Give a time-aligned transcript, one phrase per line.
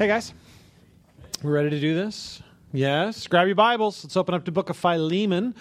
[0.00, 0.32] Hey, guys.
[1.42, 2.40] We're ready to do this?
[2.72, 3.26] Yes.
[3.26, 4.02] Grab your Bibles.
[4.02, 5.54] Let's open up the book of Philemon.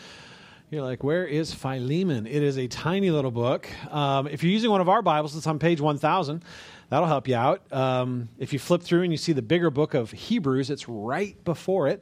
[0.69, 2.25] You're like, where is Philemon?
[2.25, 3.67] It is a tiny little book.
[3.91, 6.41] Um, if you're using one of our Bibles, it's on page 1000.
[6.87, 7.63] That'll help you out.
[7.73, 11.35] Um, if you flip through and you see the bigger book of Hebrews, it's right
[11.43, 12.01] before it.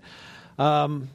[0.60, 1.10] Um,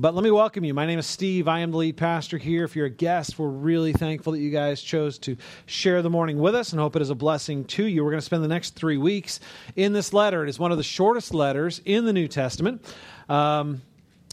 [0.00, 0.72] but let me welcome you.
[0.72, 1.46] My name is Steve.
[1.46, 2.64] I am the lead pastor here.
[2.64, 5.36] If you're a guest, we're really thankful that you guys chose to
[5.66, 8.02] share the morning with us and hope it is a blessing to you.
[8.02, 9.40] We're going to spend the next three weeks
[9.76, 10.42] in this letter.
[10.42, 12.82] It is one of the shortest letters in the New Testament.
[13.28, 13.82] Um,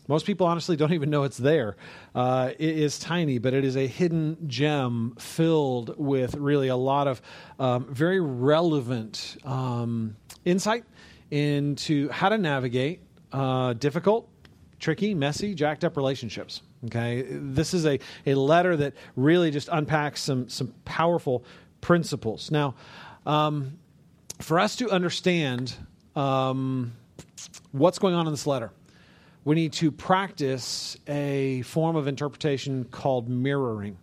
[0.07, 1.76] most people honestly don't even know it's there.
[2.15, 7.09] Uh, it is tiny, but it is a hidden gem filled with really a lot
[7.09, 7.21] of
[7.59, 10.15] um, very relevant um,
[10.45, 10.85] insight
[11.29, 13.02] into how to navigate
[13.34, 14.29] uh, difficult
[14.80, 16.62] tricky, messy, jacked up relationships.
[16.85, 21.44] Okay, this is a, a letter that really just unpacks some some powerful
[21.81, 22.52] principles.
[22.52, 22.76] Now,
[23.26, 23.77] um,
[24.40, 25.73] for us to understand
[26.16, 26.94] um,
[27.71, 28.71] what's going on in this letter,
[29.44, 33.98] we need to practice a form of interpretation called mirroring.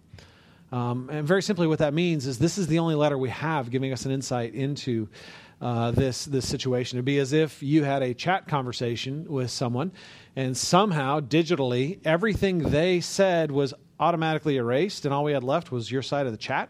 [0.72, 3.70] Um, and very simply, what that means is this is the only letter we have
[3.70, 5.08] giving us an insight into
[5.60, 6.98] uh, this this situation.
[6.98, 9.92] It'd be as if you had a chat conversation with someone,
[10.36, 15.90] and somehow digitally everything they said was automatically erased, and all we had left was
[15.90, 16.68] your side of the chat.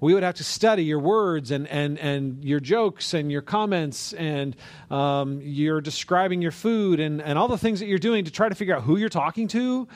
[0.00, 4.12] We would have to study your words and and and your jokes and your comments
[4.12, 4.54] and
[4.90, 8.48] um, you're describing your food and and all the things that you're doing to try
[8.48, 9.88] to figure out who you're talking to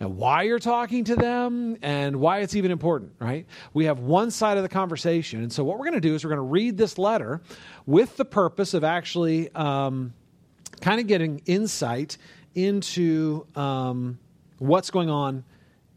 [0.00, 3.46] and why you're talking to them and why it's even important, right?
[3.74, 5.42] We have one side of the conversation.
[5.42, 7.40] And so, what we're going to do is we're going to read this letter
[7.86, 10.14] with the purpose of actually um,
[10.80, 12.16] kind of getting insight
[12.54, 14.18] into um,
[14.58, 15.44] what's going on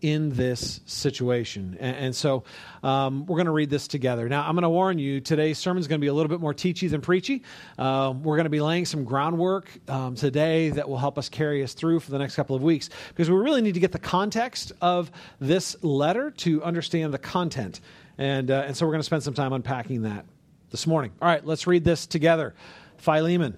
[0.01, 1.77] in this situation.
[1.79, 2.43] And, and so
[2.83, 4.27] um, we're going to read this together.
[4.27, 6.39] Now, I'm going to warn you today's sermon is going to be a little bit
[6.39, 7.43] more teachy than preachy.
[7.77, 11.63] Um, we're going to be laying some groundwork um, today that will help us carry
[11.63, 13.99] us through for the next couple of weeks because we really need to get the
[13.99, 17.79] context of this letter to understand the content.
[18.17, 20.25] And, uh, and so we're going to spend some time unpacking that
[20.71, 21.11] this morning.
[21.21, 22.55] All right, let's read this together.
[22.97, 23.57] Philemon,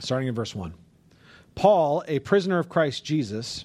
[0.00, 0.74] starting in verse 1.
[1.54, 3.64] Paul, a prisoner of Christ Jesus,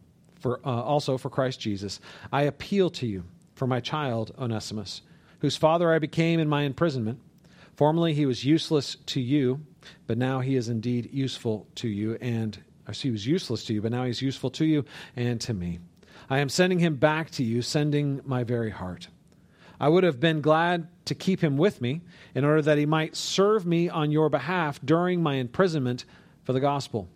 [0.41, 3.23] for, uh, also for Christ Jesus, I appeal to you
[3.55, 5.01] for my child Onesimus,
[5.39, 7.19] whose father I became in my imprisonment.
[7.75, 9.61] Formerly he was useless to you,
[10.07, 12.57] but now he is indeed useful to you, and
[12.93, 14.83] he was useless to you, but now he's useful to you
[15.15, 15.79] and to me.
[16.29, 19.07] I am sending him back to you, sending my very heart.
[19.79, 22.01] I would have been glad to keep him with me
[22.35, 26.05] in order that he might serve me on your behalf during my imprisonment
[26.43, 27.07] for the gospel.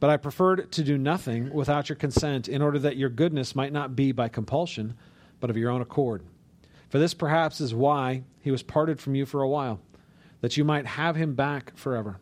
[0.00, 3.72] But I preferred to do nothing without your consent, in order that your goodness might
[3.72, 4.94] not be by compulsion,
[5.40, 6.22] but of your own accord.
[6.88, 9.80] For this perhaps is why he was parted from you for a while,
[10.40, 12.18] that you might have him back forever,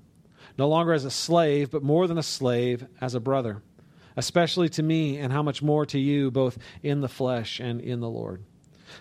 [0.59, 3.63] no longer as a slave, but more than a slave, as a brother,
[4.17, 8.01] especially to me, and how much more to you, both in the flesh and in
[8.01, 8.43] the Lord.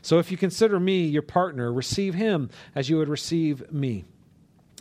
[0.02, 4.04] So if you consider me your partner, receive him as you would receive me.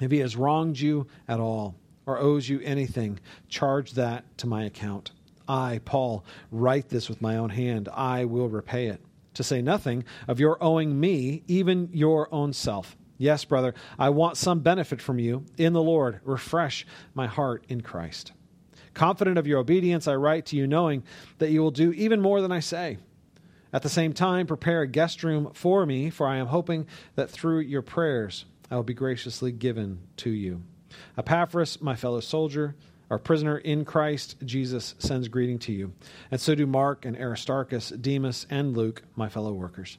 [0.02, 4.64] If he has wronged you at all, or owes you anything, charge that to my
[4.64, 5.10] account.
[5.48, 7.88] I, Paul, write this with my own hand.
[7.92, 9.00] I will repay it.
[9.34, 12.96] To say nothing of your owing me, even your own self.
[13.18, 16.20] Yes, brother, I want some benefit from you in the Lord.
[16.24, 18.32] Refresh my heart in Christ.
[18.92, 21.02] Confident of your obedience, I write to you, knowing
[21.38, 22.98] that you will do even more than I say.
[23.72, 26.86] At the same time, prepare a guest room for me, for I am hoping
[27.16, 30.62] that through your prayers I will be graciously given to you.
[31.16, 32.74] Epaphras, my fellow soldier,
[33.10, 35.92] our prisoner in Christ Jesus, sends greeting to you.
[36.30, 39.98] And so do Mark and Aristarchus, Demas, and Luke, my fellow workers.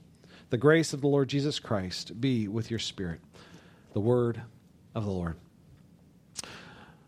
[0.49, 3.19] The grace of the Lord Jesus Christ be with your spirit.
[3.93, 4.41] The word
[4.93, 5.35] of the Lord.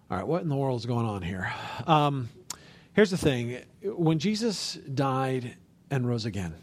[0.10, 1.52] All right, what in the world is going on here?
[1.86, 2.30] Um,
[2.94, 5.56] here's the thing when Jesus died
[5.90, 6.54] and rose again,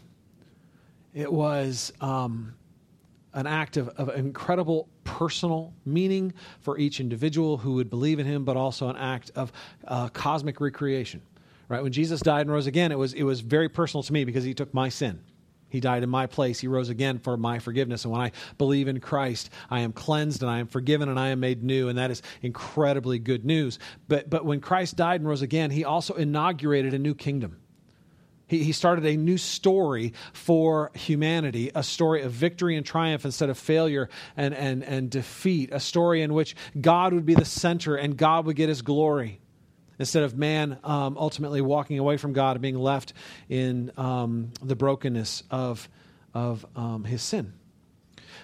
[1.13, 2.55] It was um,
[3.33, 8.43] an act of, of incredible personal meaning for each individual who would believe in him,
[8.43, 9.53] but also an act of
[9.87, 11.21] uh, cosmic recreation.
[11.69, 11.81] Right?
[11.81, 14.43] When Jesus died and rose again, it was, it was very personal to me because
[14.43, 15.21] he took my sin.
[15.69, 16.59] He died in my place.
[16.59, 18.05] He rose again for my forgiveness.
[18.05, 21.29] And when I believe in Christ, I am cleansed and I am forgiven and I
[21.29, 21.89] am made new.
[21.89, 23.79] And that is incredibly good news.
[24.07, 27.57] But, but when Christ died and rose again, he also inaugurated a new kingdom.
[28.47, 33.49] He, he started a new story for humanity, a story of victory and triumph instead
[33.49, 37.95] of failure and, and, and defeat, a story in which God would be the center
[37.95, 39.39] and God would get his glory
[39.97, 43.13] instead of man um, ultimately walking away from God and being left
[43.49, 45.87] in um, the brokenness of,
[46.33, 47.53] of um, his sin.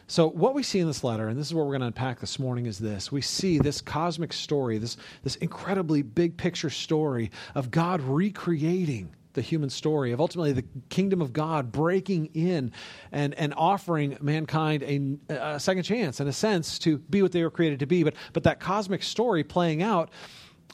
[0.07, 2.19] So, what we see in this letter, and this is what we're going to unpack
[2.19, 3.11] this morning, is this.
[3.11, 9.41] We see this cosmic story, this, this incredibly big picture story of God recreating the
[9.41, 12.71] human story, of ultimately the kingdom of God breaking in
[13.11, 14.83] and, and offering mankind
[15.29, 18.03] a, a second chance, in a sense, to be what they were created to be.
[18.03, 20.09] But, but that cosmic story playing out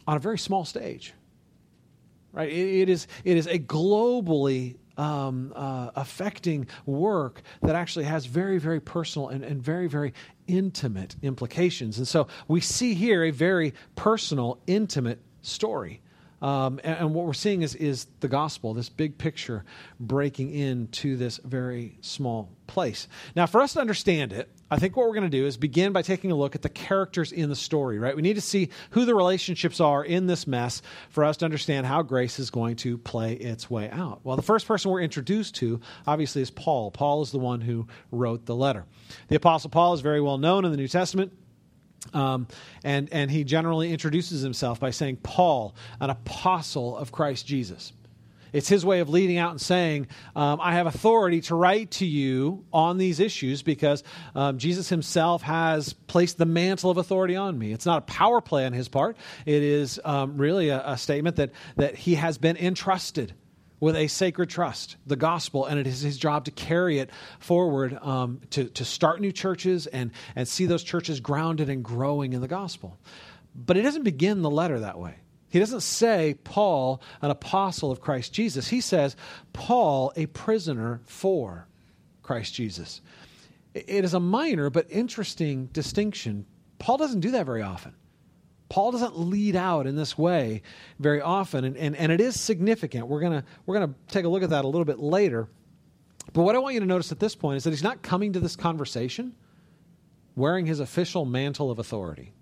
[0.08, 1.14] on a very small stage.
[2.32, 2.50] Right?
[2.50, 8.58] it, it is, it is a globally um, uh, affecting work that actually has very,
[8.58, 10.14] very personal and, and very, very
[10.48, 11.98] intimate implications.
[11.98, 16.02] And so we see here a very personal, intimate story.
[16.42, 19.66] Um, and, and, what we're seeing is, is the gospel, this big picture
[20.00, 23.08] breaking into this very small place.
[23.36, 25.94] Now, for us to understand it, I think what we're going to do is begin
[25.94, 28.16] by taking a look at the characters in the story, right?
[28.16, 31.88] We need to see who the relationships are in this mess for us to understand
[31.88, 34.20] how grace is going to play its way out.
[34.24, 36.92] Well, the first person we're introduced to, obviously, is Paul.
[36.92, 38.86] Paul is the one who wrote the letter.
[39.30, 41.32] The Apostle Paul is very well known in the New Testament.
[42.14, 42.48] Um,
[42.84, 47.94] and, and he generally introduces himself by saying, Paul, an apostle of Christ Jesus.
[48.54, 52.06] It's his way of leading out and saying, um, I have authority to write to
[52.06, 54.04] you on these issues because
[54.36, 57.74] um, Jesus himself has placed the mantle of authority on me.
[57.74, 61.36] It's not a power play on his part, it is um, really a, a statement
[61.36, 63.34] that, that he has been entrusted
[63.80, 67.10] with a sacred trust, the gospel, and it is his job to carry it
[67.40, 72.34] forward um, to, to start new churches and, and see those churches grounded and growing
[72.34, 72.98] in the gospel.
[73.56, 75.16] But he doesn't begin the letter that way.
[75.50, 78.68] He doesn't say, Paul, an apostle of Christ Jesus.
[78.68, 79.16] He says,
[79.54, 81.68] Paul, a prisoner for
[82.22, 83.02] Christ Jesus.
[83.74, 86.46] It is a minor but interesting distinction.
[86.80, 87.94] Paul doesn't do that very often.
[88.70, 90.62] Paul doesn't lead out in this way
[91.00, 93.08] very often, and, and, and it is significant.
[93.08, 95.48] We're going we're gonna take a look at that a little bit later.
[96.34, 98.34] But what I want you to notice at this point is that he's not coming
[98.34, 99.34] to this conversation
[100.36, 102.34] wearing his official mantle of authority.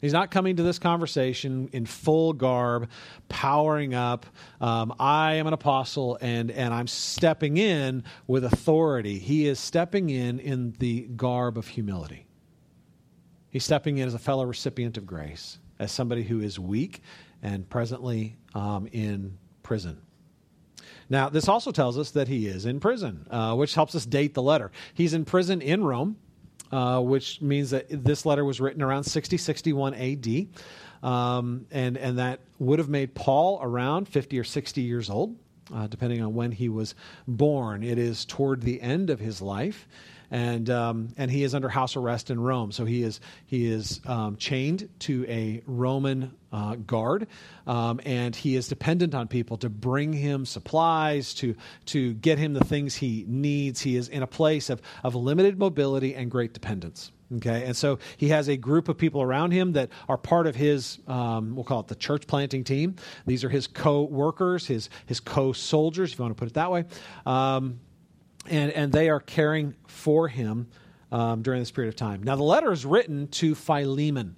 [0.00, 2.90] He's not coming to this conversation in full garb,
[3.30, 4.26] powering up.
[4.60, 9.18] Um, I am an apostle and, and I'm stepping in with authority.
[9.18, 12.26] He is stepping in in the garb of humility.
[13.54, 17.02] He's stepping in as a fellow recipient of grace, as somebody who is weak
[17.40, 19.96] and presently um, in prison.
[21.08, 24.34] Now, this also tells us that he is in prison, uh, which helps us date
[24.34, 24.72] the letter.
[24.94, 26.16] He's in prison in Rome,
[26.72, 31.08] uh, which means that this letter was written around 60, 61 AD.
[31.08, 35.36] Um, and, and that would have made Paul around 50 or 60 years old,
[35.72, 36.96] uh, depending on when he was
[37.28, 37.84] born.
[37.84, 39.86] It is toward the end of his life
[40.34, 42.72] and um, and he is under house arrest in Rome.
[42.72, 47.28] So he is he is um, chained to a Roman uh, guard,
[47.68, 51.54] um, and he is dependent on people to bring him supplies to
[51.86, 53.80] to get him the things he needs.
[53.80, 57.12] He is in a place of of limited mobility and great dependence.
[57.36, 60.54] Okay, and so he has a group of people around him that are part of
[60.54, 62.96] his, um, we'll call it the church planting team.
[63.26, 66.54] These are his co workers, his, his co soldiers, if you want to put it
[66.54, 66.84] that way.
[67.24, 67.80] Um,
[68.46, 70.68] and, and they are caring for him
[71.12, 72.22] um, during this period of time.
[72.22, 74.36] Now, the letter is written to Philemon.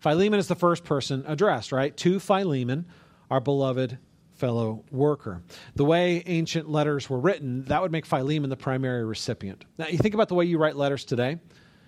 [0.00, 1.96] Philemon is the first person addressed, right?
[1.98, 2.86] To Philemon,
[3.30, 3.98] our beloved
[4.34, 5.42] fellow worker.
[5.76, 9.64] The way ancient letters were written, that would make Philemon the primary recipient.
[9.78, 11.38] Now, you think about the way you write letters today.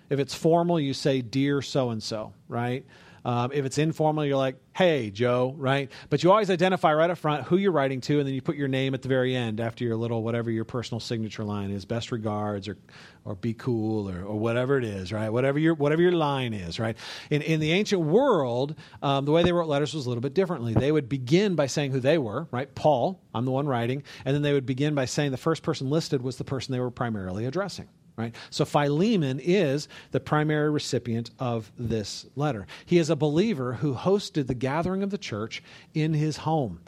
[0.09, 2.85] If it's formal, you say, Dear so and so, right?
[3.25, 5.91] Um, if it's informal, you're like, hey, Joe, right?
[6.09, 8.55] But you always identify right up front who you're writing to, and then you put
[8.55, 11.85] your name at the very end after your little, whatever your personal signature line is,
[11.85, 12.77] best regards or,
[13.25, 15.29] or be cool or, or whatever it is, right?
[15.29, 16.95] Whatever your, whatever your line is, right?
[17.31, 20.35] In, in the ancient world, um, the way they wrote letters was a little bit
[20.35, 20.75] differently.
[20.75, 22.73] They would begin by saying who they were, right?
[22.75, 24.03] Paul, I'm the one writing.
[24.23, 26.79] And then they would begin by saying the first person listed was the person they
[26.79, 27.87] were primarily addressing
[28.17, 28.35] right?
[28.49, 32.65] So Philemon is the primary recipient of this letter.
[32.85, 35.61] He is a believer who hosted the gathering of the church
[35.93, 36.79] in his home.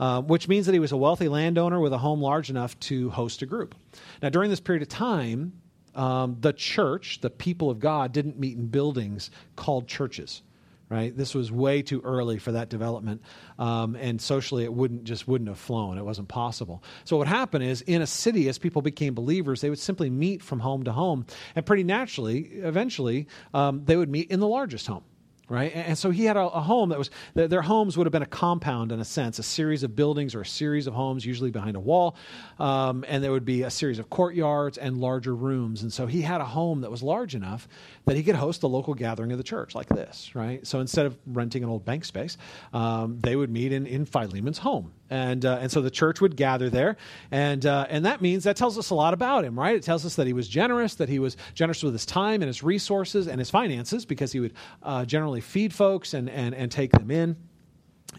[0.00, 3.10] uh, which means that he was a wealthy landowner with a home large enough to
[3.10, 3.74] host a group.
[4.22, 5.52] Now, during this period of time,
[5.94, 10.42] um, the church, the people of God, didn't meet in buildings called churches.
[10.90, 13.22] Right, this was way too early for that development,
[13.58, 15.96] um, and socially it wouldn't just wouldn't have flown.
[15.96, 16.84] It wasn't possible.
[17.04, 20.42] So what happened is, in a city, as people became believers, they would simply meet
[20.42, 21.24] from home to home,
[21.56, 25.04] and pretty naturally, eventually, um, they would meet in the largest home
[25.48, 25.74] right?
[25.74, 28.92] And so he had a, home that was, their homes would have been a compound
[28.92, 31.80] in a sense, a series of buildings or a series of homes, usually behind a
[31.80, 32.16] wall.
[32.58, 35.82] Um, and there would be a series of courtyards and larger rooms.
[35.82, 37.68] And so he had a home that was large enough
[38.06, 40.66] that he could host a local gathering of the church like this, right?
[40.66, 42.36] So instead of renting an old bank space,
[42.72, 44.92] um, they would meet in, in Philemon's home.
[45.14, 46.96] And, uh, and so the church would gather there.
[47.30, 49.76] And, uh, and that means, that tells us a lot about him, right?
[49.76, 52.48] It tells us that he was generous, that he was generous with his time and
[52.48, 56.68] his resources and his finances because he would uh, generally feed folks and, and, and
[56.72, 57.36] take them in.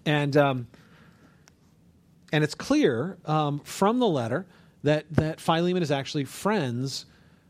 [0.05, 0.67] And, um,
[2.31, 4.45] and it's clear um, from the letter
[4.83, 7.07] that, that Philemon is actually friends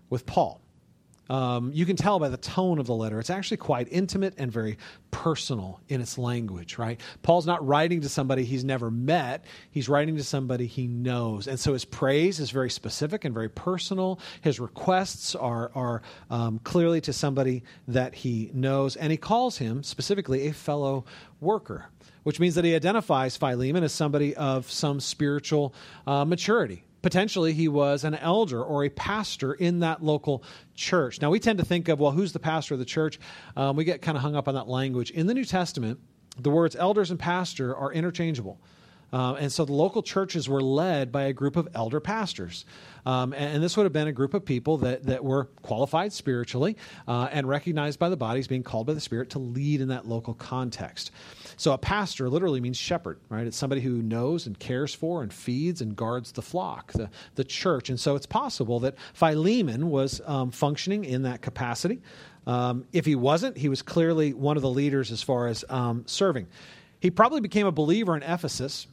[0.10, 0.60] with Paul.
[1.29, 3.20] Um, you can tell by the tone of the letter.
[3.20, 4.77] It's actually quite intimate and very
[5.12, 7.00] personal in its language, right?
[7.24, 11.48] Paul's not writing to somebody he's never met, he's writing to somebody he knows.
[11.48, 14.20] And so his praise is very specific and very personal.
[14.41, 18.96] His requests are, are um, clearly to somebody that he knows.
[18.96, 21.05] And he calls him specifically a fellow
[21.41, 21.89] worker,
[22.24, 25.74] which means that he identifies Philemon as somebody of some spiritual
[26.05, 30.42] uh, maturity potentially he was an elder or a pastor in that local
[30.74, 31.22] church.
[31.22, 33.20] Now, we tend to think of, well, who's the pastor of the church?
[33.56, 35.12] Um, we get kind of hung up on that language.
[35.12, 36.00] In the New Testament,
[36.40, 38.60] the words elders and pastor are interchangeable.
[39.14, 42.66] Uh, and so the local churches were led by a group of elder pastors.
[43.06, 46.12] Um, and, and, this would have been a group of people that, that were qualified
[46.12, 46.76] spiritually
[47.08, 50.08] uh, and recognized by the bodies being called by the Spirit to lead in that
[50.08, 51.12] local context.
[51.58, 53.48] So a pastor literally means shepherd, right?
[53.48, 57.44] It's somebody who knows and cares for and feeds and guards the flock, the, the
[57.44, 57.90] church.
[57.90, 62.02] And so it's possible that Philemon was um, functioning in that capacity.
[62.48, 66.04] Um, if he wasn't, he was clearly one of the leaders as far as um,
[66.06, 66.48] serving.
[67.00, 68.88] He probably became a believer in Ephesus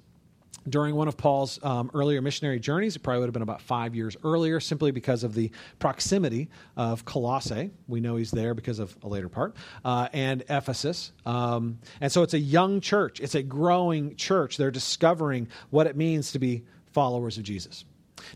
[0.68, 2.96] during one of Paul's um, earlier missionary journeys.
[2.96, 7.04] It probably would have been about five years earlier, simply because of the proximity of
[7.04, 7.70] Colossae.
[7.88, 11.12] We know he's there because of a later part, uh, and Ephesus.
[11.26, 14.56] Um, and so it's a young church, it's a growing church.
[14.56, 17.84] They're discovering what it means to be followers of Jesus.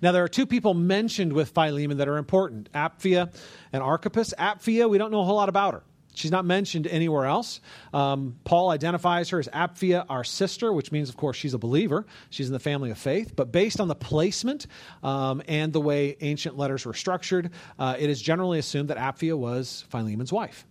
[0.02, 3.32] Now, there are two people mentioned with Philemon that are important Apphia
[3.72, 4.34] and Archippus.
[4.38, 5.82] Apphia, we don't know a whole lot about her.
[6.16, 7.60] She's not mentioned anywhere else.
[7.92, 12.06] Um, Paul identifies her as Apphia, our sister, which means, of course, she's a believer.
[12.30, 13.36] She's in the family of faith.
[13.36, 14.66] But based on the placement
[15.02, 19.36] um, and the way ancient letters were structured, uh, it is generally assumed that Apphia
[19.36, 20.66] was Philemon's wife.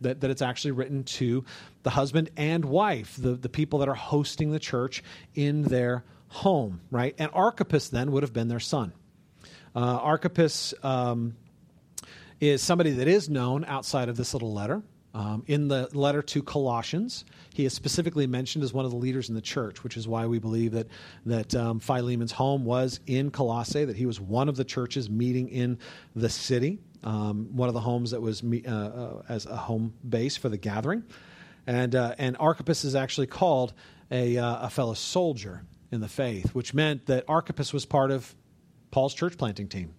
[0.00, 1.44] That, that it's actually written to
[1.84, 5.04] the husband and wife, the, the people that are hosting the church
[5.36, 7.14] in their home, right?
[7.16, 8.92] And Archippus then would have been their son.
[9.74, 10.74] Uh, Archippus.
[10.82, 11.36] Um,
[12.40, 14.82] is somebody that is known outside of this little letter.
[15.14, 17.24] Um, in the letter to Colossians,
[17.54, 20.26] he is specifically mentioned as one of the leaders in the church, which is why
[20.26, 20.88] we believe that
[21.24, 25.48] that um, Philemon's home was in Colossae, that he was one of the churches meeting
[25.50, 25.78] in
[26.16, 30.36] the city, um, one of the homes that was uh, uh, as a home base
[30.36, 31.04] for the gathering,
[31.68, 33.72] and uh, and Archippus is actually called
[34.10, 35.62] a, uh, a fellow soldier
[35.92, 38.34] in the faith, which meant that Archippus was part of
[38.90, 39.94] Paul's church planting team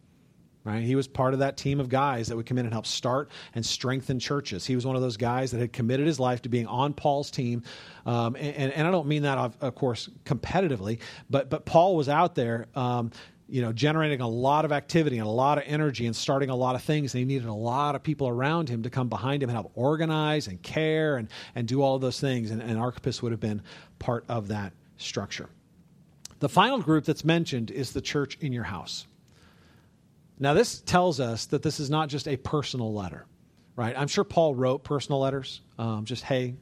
[0.66, 0.84] right?
[0.84, 3.30] He was part of that team of guys that would come in and help start
[3.54, 4.66] and strengthen churches.
[4.66, 7.32] He was one of those guys that had committed his life to being on Paul's
[7.32, 7.64] team.
[8.06, 12.10] Um, and, and, I don't mean that, of, of, course, competitively, but, but Paul was
[12.10, 12.66] out there.
[12.76, 13.12] Um,
[13.48, 16.56] you know, generating a lot of activity and a lot of energy and starting a
[16.56, 17.14] lot of things.
[17.14, 19.72] And he needed a lot of people around him to come behind him and help
[19.76, 22.50] organize and care and, and do all of those things.
[22.50, 23.62] And, and Archippus would have been
[24.00, 25.48] part of that structure.
[26.40, 29.06] The final group that's mentioned is the church in your house.
[30.40, 33.26] Now, this tells us that this is not just a personal letter,
[33.76, 33.98] right?
[33.98, 36.56] I'm sure Paul wrote personal letters, um, just, hey,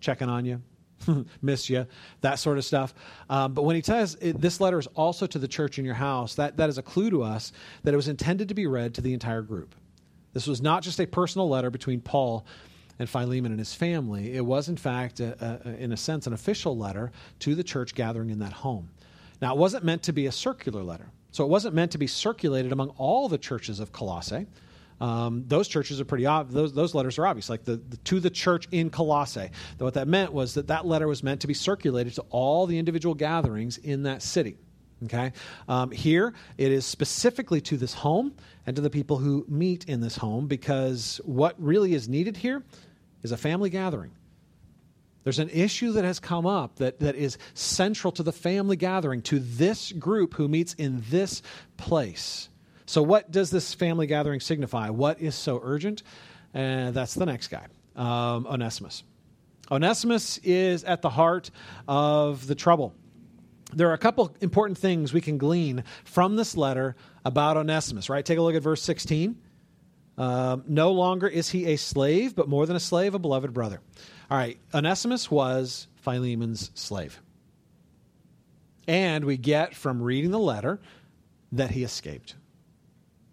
[0.00, 0.62] checking on you,
[1.42, 1.86] miss you,
[2.22, 2.94] that sort of stuff.
[3.28, 5.94] Um, but when he says it, this letter is also to the church in your
[5.94, 8.94] house, that, that is a clue to us that it was intended to be read
[8.94, 9.74] to the entire group.
[10.32, 12.46] This was not just a personal letter between Paul
[12.98, 14.34] and Philemon and his family.
[14.34, 17.94] It was, in fact, a, a, in a sense, an official letter to the church
[17.94, 18.90] gathering in that home.
[19.40, 21.10] Now, it wasn't meant to be a circular letter.
[21.34, 24.46] So it wasn't meant to be circulated among all the churches of Colossae.
[25.00, 26.22] Um, those churches are pretty.
[26.22, 29.50] Those, those letters are obvious, like the, the, to the church in Colossae.
[29.78, 32.78] What that meant was that that letter was meant to be circulated to all the
[32.78, 34.58] individual gatherings in that city.
[35.06, 35.32] Okay,
[35.66, 38.32] um, here it is specifically to this home
[38.64, 42.62] and to the people who meet in this home, because what really is needed here
[43.24, 44.12] is a family gathering.
[45.24, 49.22] There's an issue that has come up that, that is central to the family gathering,
[49.22, 51.42] to this group who meets in this
[51.78, 52.50] place.
[52.86, 54.90] So, what does this family gathering signify?
[54.90, 56.02] What is so urgent?
[56.52, 57.66] And that's the next guy,
[57.96, 59.02] um, Onesimus.
[59.70, 61.50] Onesimus is at the heart
[61.88, 62.94] of the trouble.
[63.72, 68.24] There are a couple important things we can glean from this letter about Onesimus, right?
[68.24, 69.36] Take a look at verse 16.
[70.16, 73.80] Um, no longer is he a slave, but more than a slave, a beloved brother.
[74.34, 77.22] All right, Onesimus was Philemon's slave.
[78.88, 80.80] And we get from reading the letter
[81.52, 82.34] that he escaped,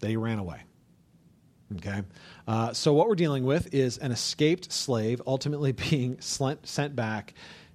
[0.01, 0.61] that he ran away.
[1.77, 2.03] Okay?
[2.47, 7.33] Uh, so, what we're dealing with is an escaped slave ultimately being sent back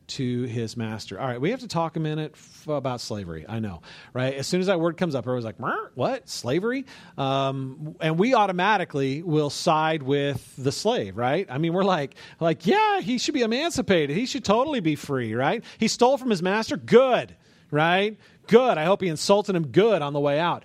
[0.09, 1.21] to his master.
[1.21, 3.45] All right, we have to talk a minute f- about slavery.
[3.49, 3.83] I know,
[4.13, 4.35] right?
[4.35, 5.61] As soon as that word comes up, everyone's like,
[5.95, 6.87] "What slavery?"
[7.19, 11.47] Um, and we automatically will side with the slave, right?
[11.51, 14.17] I mean, we're like, like, yeah, he should be emancipated.
[14.17, 15.65] He should totally be free, right?
[15.79, 16.77] He stole from his master.
[16.77, 17.35] Good,
[17.71, 18.17] right?
[18.47, 18.79] Good.
[18.79, 19.69] I hope he insulted him.
[19.69, 20.65] Good on the way out.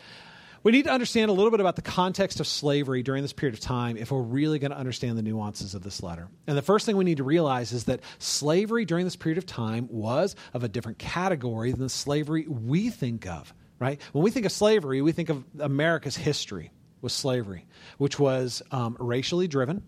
[0.63, 3.55] We need to understand a little bit about the context of slavery during this period
[3.55, 6.27] of time if we're really going to understand the nuances of this letter.
[6.45, 9.47] And the first thing we need to realize is that slavery during this period of
[9.47, 13.99] time was of a different category than the slavery we think of, right?
[14.11, 17.65] When we think of slavery, we think of America's history with slavery,
[17.97, 19.81] which was um, racially driven,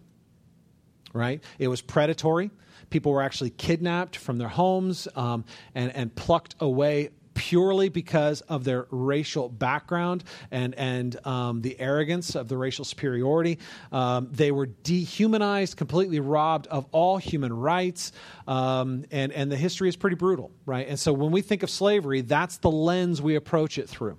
[1.13, 1.43] right?
[1.59, 2.49] It was predatory.
[2.89, 8.63] People were actually kidnapped from their homes um, and, and plucked away purely because of
[8.63, 13.59] their racial background and, and um, the arrogance of the racial superiority.
[13.91, 18.11] Um, they were dehumanized, completely robbed of all human rights,
[18.47, 20.87] um, and, and the history is pretty brutal, right?
[20.87, 24.17] And so when we think of slavery, that's the lens we approach it through.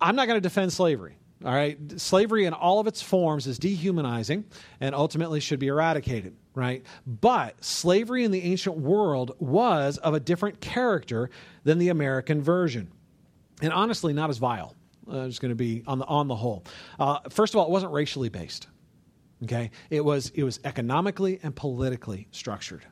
[0.00, 1.16] I'm not going to defend slavery.
[1.42, 4.44] All right, slavery in all of its forms is dehumanizing
[4.78, 6.84] and ultimately should be eradicated, right?
[7.06, 11.30] But slavery in the ancient world was of a different character
[11.64, 12.90] than the American version.
[13.62, 14.74] And honestly, not as vile.
[15.10, 16.64] Uh, it's going to be on the, on the whole.
[16.98, 18.68] Uh, first of all, it wasn't racially based.
[19.42, 22.84] Okay, it was it was economically and politically structured.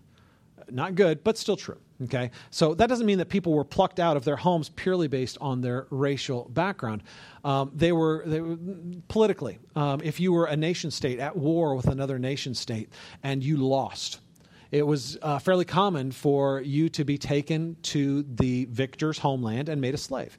[0.70, 1.78] Not good, but still true.
[2.04, 5.36] Okay, so that doesn't mean that people were plucked out of their homes purely based
[5.40, 7.02] on their racial background.
[7.42, 8.56] Um, they, were, they were
[9.08, 9.58] politically.
[9.74, 12.90] Um, if you were a nation state at war with another nation state
[13.24, 14.20] and you lost,
[14.70, 19.80] it was uh, fairly common for you to be taken to the victor's homeland and
[19.80, 20.38] made a slave.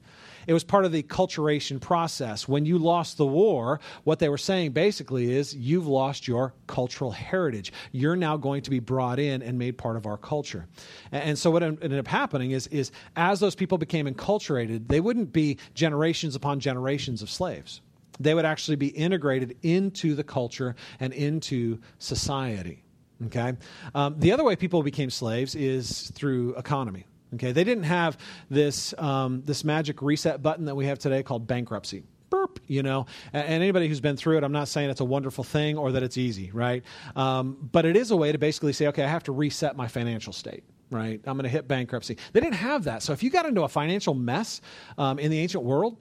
[0.50, 2.48] It was part of the culturation process.
[2.48, 7.12] When you lost the war, what they were saying basically is you've lost your cultural
[7.12, 7.72] heritage.
[7.92, 10.66] You're now going to be brought in and made part of our culture.
[11.12, 15.32] And so what ended up happening is, is as those people became enculturated, they wouldn't
[15.32, 17.80] be generations upon generations of slaves.
[18.18, 22.82] They would actually be integrated into the culture and into society.
[23.26, 23.52] Okay?
[23.94, 27.06] Um, the other way people became slaves is through economy.
[27.34, 31.46] Okay, they didn't have this um, this magic reset button that we have today called
[31.46, 32.02] bankruptcy.
[32.28, 33.06] Burp, you know.
[33.32, 36.02] And, anybody who's been through it, I'm not saying it's a wonderful thing or that
[36.02, 36.84] it's easy, right?
[37.16, 39.88] Um, but it is a way to basically say, okay, I have to reset my
[39.88, 41.20] financial state right?
[41.24, 42.16] I'm going to hit bankruptcy.
[42.32, 43.04] They didn't have that.
[43.04, 44.60] So if you got into a financial mess
[44.98, 45.96] um, in the ancient world,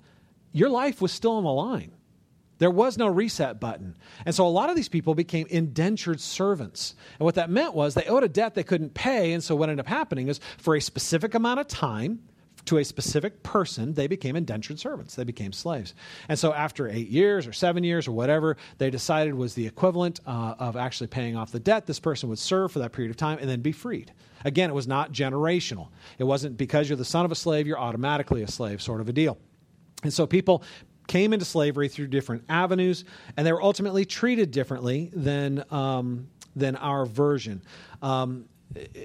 [0.51, 1.91] your life was still on the line.
[2.59, 3.97] There was no reset button.
[4.25, 6.95] And so a lot of these people became indentured servants.
[7.17, 9.33] And what that meant was they owed a debt they couldn't pay.
[9.33, 12.19] And so what ended up happening is for a specific amount of time,
[12.65, 15.15] to a specific person, they became indentured servants.
[15.15, 15.95] They became slaves.
[16.27, 20.19] And so, after eight years or seven years or whatever, they decided was the equivalent
[20.27, 21.87] uh, of actually paying off the debt.
[21.87, 24.13] This person would serve for that period of time and then be freed.
[24.45, 25.89] Again, it was not generational.
[26.19, 29.09] It wasn't because you're the son of a slave, you're automatically a slave, sort of
[29.09, 29.37] a deal.
[30.03, 30.63] And so people
[31.09, 33.03] came into slavery through different avenues,
[33.35, 37.61] and they were ultimately treated differently than um, than our version.
[38.01, 38.45] Um,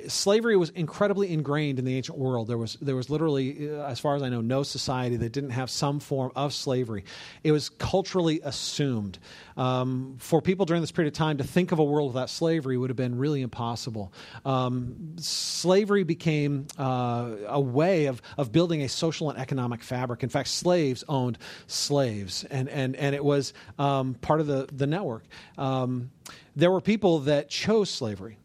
[0.09, 2.49] slavery was incredibly ingrained in the ancient world.
[2.49, 5.51] There was there was literally, uh, as far as I know, no society that didn't
[5.51, 7.05] have some form of slavery.
[7.43, 9.19] It was culturally assumed.
[9.57, 12.77] Um, for people during this period of time to think of a world without slavery
[12.77, 14.13] would have been really impossible.
[14.45, 20.23] Um, slavery became uh, a way of of building a social and economic fabric.
[20.23, 24.87] In fact, slaves owned slaves, and and and it was um, part of the the
[24.87, 25.25] network.
[25.57, 26.11] Um,
[26.55, 28.37] there were people that chose slavery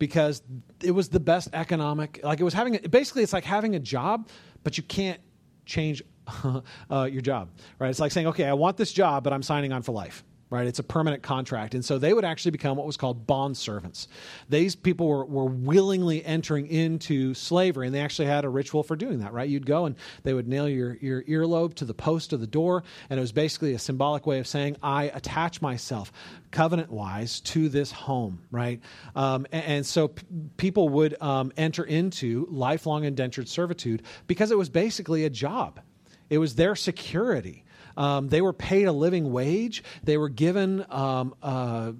[0.00, 0.42] because
[0.82, 4.28] it was the best economic like it was having basically it's like having a job
[4.64, 5.20] but you can't
[5.66, 6.02] change
[6.90, 7.90] uh, your job right?
[7.90, 10.66] It's like saying okay i want this job but i'm signing on for life right?
[10.66, 11.74] It's a permanent contract.
[11.74, 14.08] And so they would actually become what was called bond servants.
[14.48, 18.96] These people were, were willingly entering into slavery, and they actually had a ritual for
[18.96, 19.48] doing that, right?
[19.48, 22.82] You'd go and they would nail your, your earlobe to the post of the door,
[23.08, 26.12] and it was basically a symbolic way of saying, I attach myself
[26.50, 28.80] covenant wise to this home, right?
[29.14, 34.58] Um, and, and, so p- people would um, enter into lifelong indentured servitude because it
[34.58, 35.80] was basically a job,
[36.28, 37.64] it was their security.
[37.96, 39.82] Um, they were paid a living wage.
[40.02, 41.92] They were given um, uh,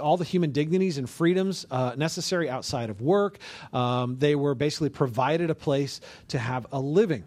[0.00, 3.38] all the human dignities and freedoms uh, necessary outside of work.
[3.72, 7.24] Um, they were basically provided a place to have a living.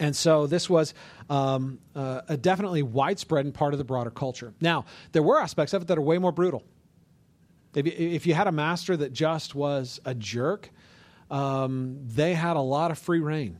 [0.00, 0.94] And so this was
[1.28, 4.54] um, uh, a definitely widespread and part of the broader culture.
[4.60, 6.62] Now, there were aspects of it that are way more brutal.
[7.74, 10.70] If you, if you had a master that just was a jerk,
[11.30, 13.58] um, they had a lot of free reign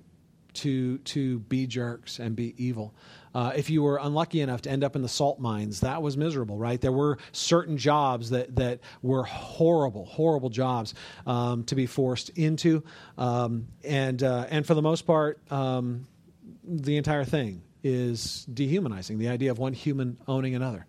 [0.59, 2.94] to, to be jerks and be evil.
[3.35, 6.16] Uh, if you were unlucky enough to end up in the salt mines, that was
[6.16, 6.81] miserable, right?
[6.81, 10.94] There were certain jobs that, that were horrible, horrible jobs
[11.27, 12.83] um, to be forced into.
[13.16, 16.07] Um, and, uh, and for the most part, um,
[16.64, 19.18] the entire thing is dehumanizing.
[19.18, 20.87] The idea of one human owning another.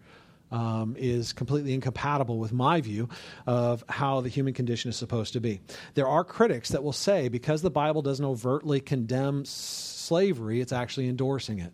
[0.51, 3.07] Um, is completely incompatible with my view
[3.45, 5.61] of how the human condition is supposed to be.
[5.93, 11.07] There are critics that will say because the Bible doesn't overtly condemn slavery, it's actually
[11.07, 11.71] endorsing it.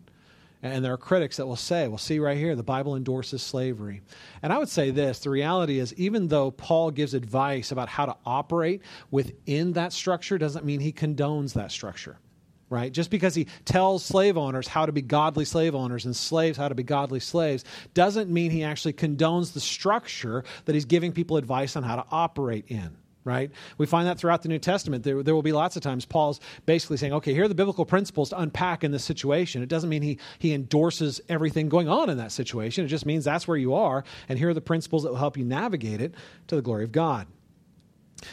[0.62, 4.02] And there are critics that will say, well, see right here, the Bible endorses slavery.
[4.42, 8.06] And I would say this the reality is, even though Paul gives advice about how
[8.06, 12.18] to operate within that structure, doesn't mean he condones that structure.
[12.68, 12.90] Right?
[12.92, 16.68] Just because he tells slave owners how to be godly slave owners and slaves how
[16.68, 21.36] to be godly slaves doesn't mean he actually condones the structure that he's giving people
[21.36, 23.50] advice on how to operate in right?
[23.76, 25.02] We find that throughout the New Testament.
[25.02, 27.84] There, there will be lots of times Paul's basically saying, okay, here are the biblical
[27.84, 29.62] principles to unpack in this situation.
[29.62, 32.84] It doesn't mean he, he endorses everything going on in that situation.
[32.84, 35.36] It just means that's where you are, and here are the principles that will help
[35.36, 36.14] you navigate it
[36.46, 37.26] to the glory of God.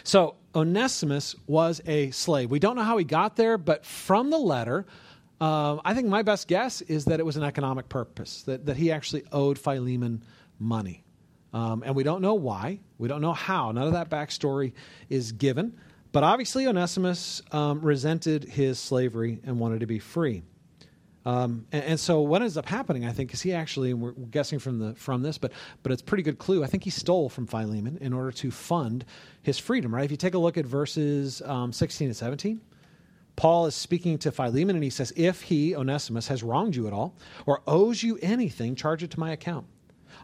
[0.04, 2.52] So, Onesimus was a slave.
[2.52, 4.86] We don't know how he got there, but from the letter,
[5.42, 8.78] uh, I think my best guess is that it was an economic purpose, that, that
[8.78, 10.24] he actually owed Philemon
[10.60, 11.04] money.
[11.54, 12.80] Um, and we don't know why.
[12.98, 13.72] We don't know how.
[13.72, 14.74] None of that backstory
[15.10, 15.78] is given.
[16.12, 20.44] But obviously, Onesimus um, resented his slavery and wanted to be free.
[21.26, 24.60] Um, and, and, so, what ends up happening, I think, is he actually, we're guessing
[24.60, 26.64] from the from this, but but it's pretty good clue.
[26.64, 29.06] I think he stole from Philemon in order to fund
[29.42, 29.96] his freedom.
[29.96, 30.04] Right?
[30.04, 32.60] If you take a look at verses um, sixteen and seventeen,
[33.38, 36.94] Paul is speaking to Philemon, and he says, "If he Onesimus has wronged you at
[36.94, 39.66] all, or owes you anything, charge it to my account."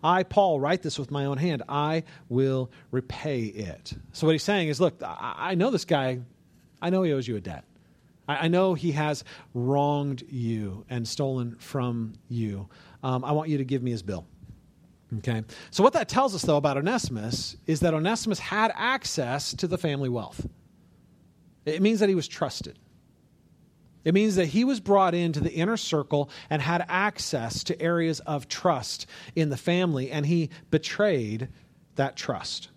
[0.03, 1.63] I, Paul, write this with my own hand.
[1.67, 3.93] I will repay it.
[4.13, 6.19] So what he's saying is, look, I, know this guy.
[6.81, 7.65] I know he owes you a debt.
[8.37, 12.69] I, know he has wronged you and stolen from you.
[13.03, 14.25] Um, I want you to give me his bill.
[15.17, 15.43] Okay.
[15.71, 19.77] So what that tells us, though, about Onesimus is that Onesimus had access to the
[19.77, 20.45] family wealth.
[21.65, 22.77] It means that he was trusted.
[24.05, 28.19] It means that he was brought into the inner circle and had access to areas
[28.21, 31.49] of trust in the family, and he betrayed
[31.95, 32.69] that trust.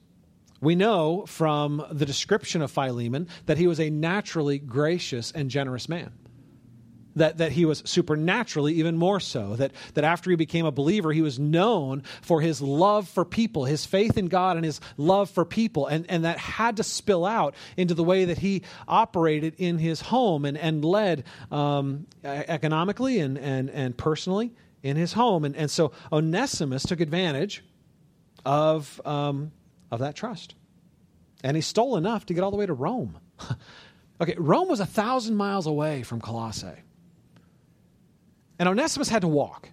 [0.62, 5.88] We know from the description of Philemon that he was a naturally gracious and generous
[5.88, 6.12] man
[7.16, 9.56] that, that he was supernaturally even more so.
[9.56, 13.64] That, that after he became a believer, he was known for his love for people,
[13.64, 15.86] his faith in God, and his love for people.
[15.86, 20.00] And, and that had to spill out into the way that he operated in his
[20.00, 25.44] home and, and led um, economically and, and, and personally in his home.
[25.44, 27.64] And, and so Onesimus took advantage
[28.44, 29.52] of, um,
[29.92, 30.56] of that trust.
[31.44, 33.18] And he stole enough to get all the way to Rome.
[34.20, 36.82] okay, Rome was a thousand miles away from Colossae.
[38.58, 39.68] And Onesimus had to walk.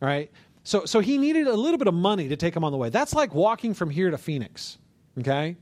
[0.00, 0.30] right?
[0.64, 2.90] So, so he needed a little bit of money to take him on the way.
[2.90, 4.78] That's like walking from here to Phoenix,
[5.18, 5.56] okay?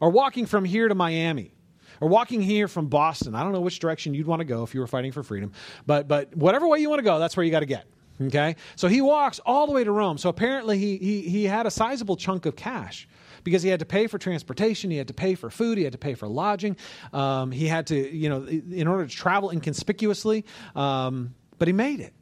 [0.00, 1.52] Or walking from here to Miami.
[2.00, 3.34] Or walking here from Boston.
[3.34, 5.52] I don't know which direction you'd want to go if you were fighting for freedom.
[5.84, 7.86] But, but whatever way you want to go, that's where you got to get.
[8.20, 8.56] Okay?
[8.76, 10.18] So he walks all the way to Rome.
[10.18, 13.08] So apparently he, he, he had a sizable chunk of cash
[13.44, 15.92] because he had to pay for transportation, he had to pay for food, he had
[15.92, 16.76] to pay for lodging,
[17.12, 22.00] um, he had to, you know, in order to travel inconspicuously, um, but he made
[22.00, 22.12] it.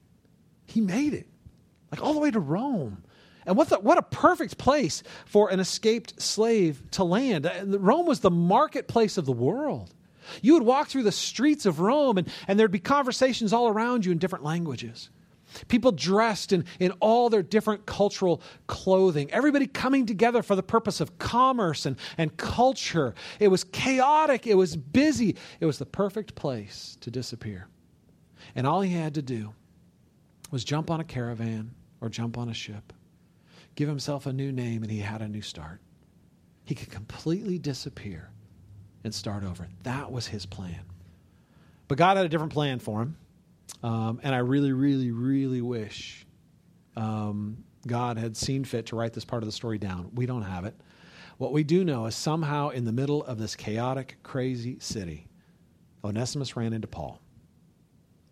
[0.67, 1.27] He made it.
[1.91, 3.03] Like all the way to Rome.
[3.47, 7.47] And what, the, what a perfect place for an escaped slave to land.
[7.47, 9.95] Uh, Rome was the marketplace of the world.
[10.43, 14.05] You would walk through the streets of Rome, and, and there'd be conversations all around
[14.05, 15.11] you in different languages.
[15.69, 19.31] People dressed in, in all their different cultural clothing.
[19.31, 23.14] Everybody coming together for the purpose of commerce and, and culture.
[23.40, 24.47] It was chaotic.
[24.47, 25.37] It was busy.
[25.61, 27.69] It was the perfect place to disappear.
[28.55, 29.55] And all he had to do
[30.51, 32.92] was jump on a caravan or jump on a ship,
[33.75, 35.81] give himself a new name, and he had a new start.
[36.64, 38.31] He could completely disappear
[39.05, 39.69] and start over.
[39.85, 40.81] That was his plan.
[41.88, 43.16] But God had a different plan for him.
[43.83, 46.27] Um, and I really, really, really wish
[46.97, 50.11] um, God had seen fit to write this part of the story down.
[50.15, 50.75] We don't have it.
[51.39, 55.29] What we do know is somehow in the middle of this chaotic, crazy city,
[56.03, 57.21] Onesimus ran into Paul.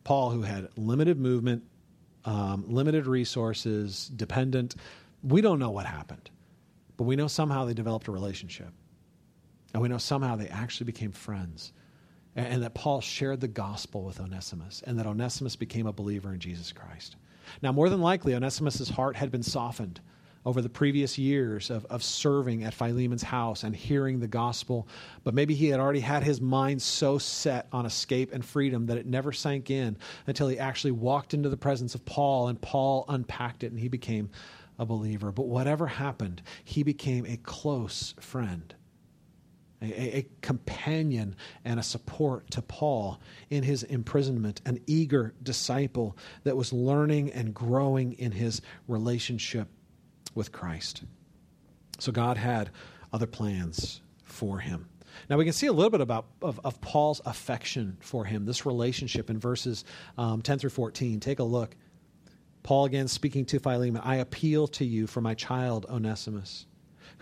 [0.05, 1.63] Paul, who had limited movement,
[2.25, 4.77] um, limited resources, dependent.
[5.23, 6.31] We don't know what happened,
[6.97, 8.69] but we know somehow they developed a relationship.
[9.73, 11.73] And we know somehow they actually became friends.
[12.37, 16.41] And, that Paul shared the gospel with Onesimus, and that Onesimus became a believer in
[16.41, 17.17] Jesus Christ.
[17.63, 20.01] Now, more than likely, Onesimus' heart had been softened
[20.47, 24.87] over the previous years of, of serving at Philemon's house and hearing the gospel,
[25.23, 28.99] but maybe he had already had his mind so set on escape and freedom that
[28.99, 33.07] it never sank in until he actually walked into the presence of Paul and Paul
[33.09, 34.29] unpacked it and he became
[34.79, 35.33] a believer.
[35.33, 38.75] But whatever happened, he became a close friend.
[39.93, 43.21] A, a, companion and a support to Paul
[43.51, 49.69] in his imprisonment, an eager disciple that was learning and growing in his relationship
[50.35, 51.05] with Christ.
[51.99, 52.71] So God had
[53.13, 54.89] other plans for him.
[55.31, 58.67] Now we can see a little bit about of, of Paul's affection for him, this
[58.67, 59.85] relationship in verses
[60.19, 61.21] um, 10 through 14.
[61.21, 61.77] Take a look.
[62.63, 66.67] Paul again speaking to Philemon, I appeal to you for my child Onesimus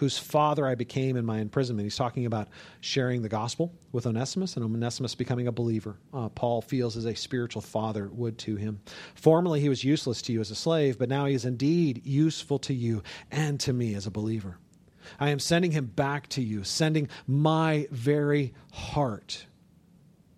[0.02, 1.86] whose father I became in my imprisonment.
[1.86, 2.48] He's talking about
[2.80, 5.96] sharing the gospel with Onesimus and Onesimus becoming a believer.
[6.12, 8.80] Uh, Paul feels as a spiritual father would to him.
[9.14, 12.58] Formerly, he was useless to you as a slave, but now he is indeed useful
[12.58, 14.58] to you and to me as a believer.
[15.20, 19.46] I am sending him back to you, sending my very heart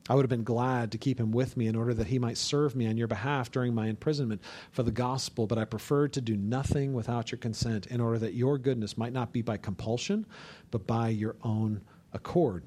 [0.08, 2.36] I would have been glad to keep him with me in order that he might
[2.36, 6.20] serve me on your behalf during my imprisonment for the gospel, but I preferred to
[6.20, 10.26] do nothing without your consent in order that your goodness might not be by compulsion,
[10.70, 11.80] but by your own
[12.12, 12.64] accord.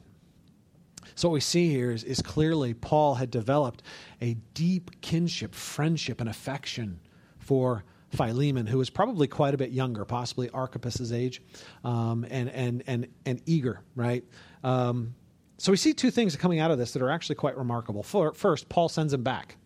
[1.13, 3.83] So, what we see here is, is clearly Paul had developed
[4.19, 6.99] a deep kinship, friendship, and affection
[7.37, 11.41] for Philemon, who was probably quite a bit younger, possibly Archippus's age,
[11.83, 14.23] um, and, and, and, and eager, right?
[14.63, 15.15] Um,
[15.57, 18.03] so we see two things coming out of this that are actually quite remarkable.
[18.03, 19.57] First, Paul sends him back.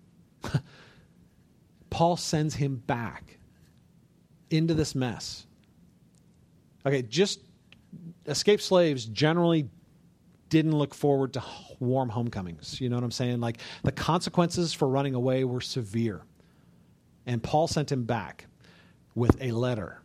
[1.90, 3.38] Paul sends him back
[4.50, 5.46] into this mess.
[6.86, 7.42] Okay, just
[8.26, 9.70] escaped slaves generally
[10.50, 11.44] didn't look forward to
[11.80, 12.80] warm homecomings.
[12.80, 13.40] You know what I'm saying?
[13.40, 16.24] Like the consequences for running away were severe.
[17.26, 18.48] And Paul sent him back
[19.14, 20.02] with a letter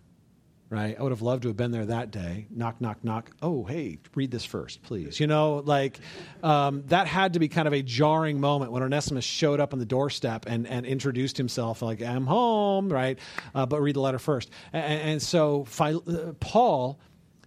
[0.69, 0.99] right?
[0.99, 2.47] I would have loved to have been there that day.
[2.51, 3.31] Knock, knock, knock.
[3.41, 5.21] Oh, hey, read this first, please.
[5.21, 6.01] You know, like
[6.43, 9.79] um, that had to be kind of a jarring moment when Onesimus showed up on
[9.79, 13.19] the doorstep and, and introduced himself, like, I'm home, right?
[13.55, 14.51] Uh, but read the letter first.
[14.73, 16.99] And, and so uh, Paul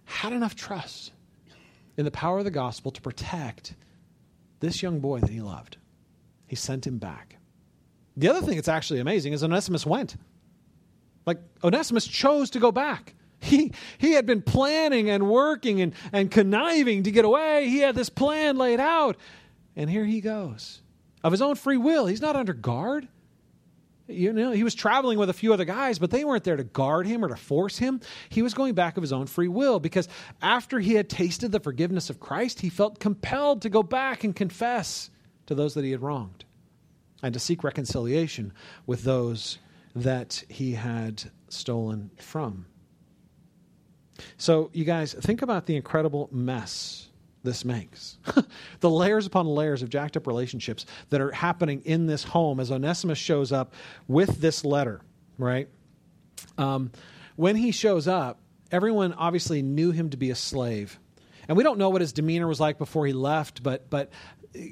[0.04, 1.12] had enough trust
[1.96, 3.74] in the power of the gospel to protect
[4.60, 5.76] this young boy that he loved.
[6.46, 7.36] He sent him back.
[8.16, 10.16] The other thing that's actually amazing is Onesimus went.
[11.26, 13.14] Like Onesimus chose to go back.
[13.42, 17.70] He, he had been planning and working and, and conniving to get away.
[17.70, 19.16] He had this plan laid out.
[19.74, 20.82] And here he goes.
[21.24, 22.04] Of his own free will.
[22.04, 23.08] He's not under guard.
[24.10, 26.64] You know, he was traveling with a few other guys, but they weren't there to
[26.64, 28.00] guard him or to force him.
[28.28, 30.08] He was going back of his own free will because
[30.42, 34.34] after he had tasted the forgiveness of Christ, he felt compelled to go back and
[34.34, 35.10] confess
[35.46, 36.44] to those that he had wronged
[37.22, 38.52] and to seek reconciliation
[38.86, 39.58] with those
[39.94, 42.66] that he had stolen from.
[44.36, 47.08] So, you guys, think about the incredible mess
[47.42, 48.18] this makes.
[48.80, 52.70] the layers upon layers of jacked up relationships that are happening in this home as
[52.70, 53.74] Onesimus shows up
[54.08, 55.00] with this letter,
[55.38, 55.68] right?
[56.58, 56.90] Um,
[57.36, 60.98] when he shows up, everyone obviously knew him to be a slave.
[61.48, 64.10] And we don't know what his demeanor was like before he left, but, but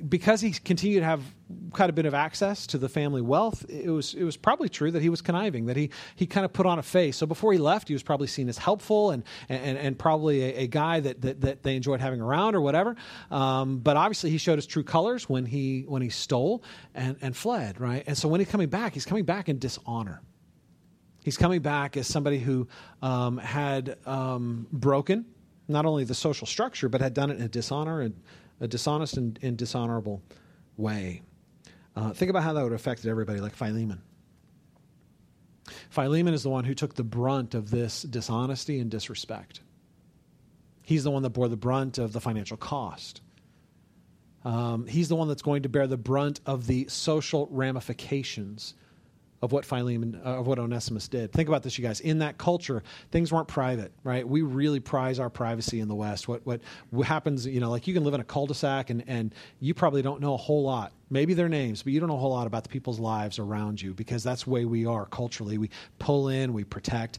[0.09, 1.23] because he continued to have
[1.71, 4.91] quite a bit of access to the family wealth, it was it was probably true
[4.91, 7.17] that he was conniving, that he he kind of put on a face.
[7.17, 10.63] So before he left, he was probably seen as helpful and and, and probably a,
[10.63, 12.97] a guy that, that, that they enjoyed having around or whatever.
[13.31, 16.65] Um, but obviously, he showed his true colors when he when he stole
[16.95, 18.03] and and fled, right?
[18.07, 20.23] And so when he's coming back, he's coming back in dishonor.
[21.23, 22.67] He's coming back as somebody who
[23.03, 25.27] um, had um, broken
[25.69, 28.15] not only the social structure, but had done it in dishonor and
[28.61, 30.23] a dishonest and, and dishonorable
[30.77, 31.23] way.
[31.97, 34.03] Uh, think about how that would have affected everybody, like Philemon.
[35.91, 39.61] Philemon is the one who took the brunt of this dishonesty and disrespect.
[40.83, 43.21] He's the one that bore the brunt of the financial cost.
[44.45, 48.75] Um, he's the one that's going to bear the brunt of the social ramifications
[49.41, 51.33] of what Philemon, uh, of what Onesimus did.
[51.33, 52.01] Think about this, you guys.
[52.01, 54.27] In that culture, things weren't private, right?
[54.27, 56.29] We really prize our privacy in the West.
[56.29, 56.61] What what
[57.07, 60.21] happens, you know, like you can live in a cul-de-sac and and you probably don't
[60.21, 62.65] know a whole lot, maybe their names, but you don't know a whole lot about
[62.65, 65.59] the people's lives around you because that's the way we are culturally.
[65.59, 67.19] We pull in, we protect.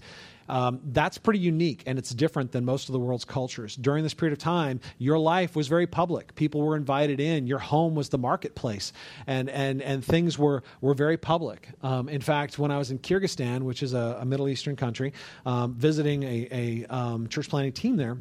[0.49, 3.75] Um, that's pretty unique and it's different than most of the world's cultures.
[3.75, 6.35] During this period of time, your life was very public.
[6.35, 7.47] People were invited in.
[7.47, 8.91] Your home was the marketplace,
[9.27, 11.69] and and and things were were very public.
[11.81, 15.13] Um, in fact, when I was in Kyrgyzstan, which is a, a Middle Eastern country,
[15.45, 18.17] um, visiting a, a um, church planting team there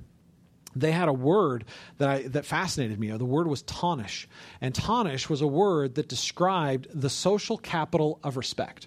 [0.77, 1.65] they had a word
[1.97, 3.11] that I, that fascinated me.
[3.11, 4.27] The word was tonish,
[4.61, 8.87] and tonish was a word that described the social capital of respect.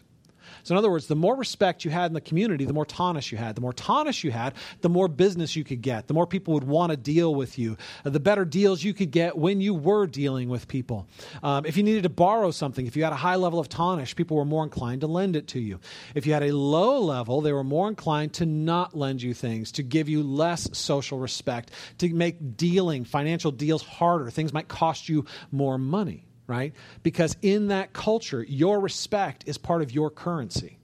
[0.63, 3.31] So, in other words, the more respect you had in the community, the more tonish
[3.31, 3.55] you had.
[3.55, 6.07] The more tonish you had, the more business you could get.
[6.07, 7.77] The more people would want to deal with you.
[8.03, 11.07] The better deals you could get when you were dealing with people.
[11.43, 14.15] Um, if you needed to borrow something, if you had a high level of tonish,
[14.15, 15.79] people were more inclined to lend it to you.
[16.15, 19.71] If you had a low level, they were more inclined to not lend you things,
[19.73, 24.29] to give you less social respect, to make dealing, financial deals harder.
[24.29, 26.73] Things might cost you more money right?
[27.01, 30.79] Because in that culture, your respect is part of your currency,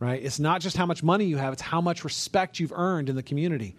[0.00, 0.20] right?
[0.20, 3.14] It's not just how much money you have, it's how much respect you've earned in
[3.14, 3.76] the community.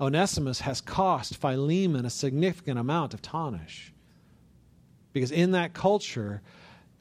[0.00, 3.92] Onesimus has cost Philemon a significant amount of tarnish.
[5.12, 6.40] Because in that culture,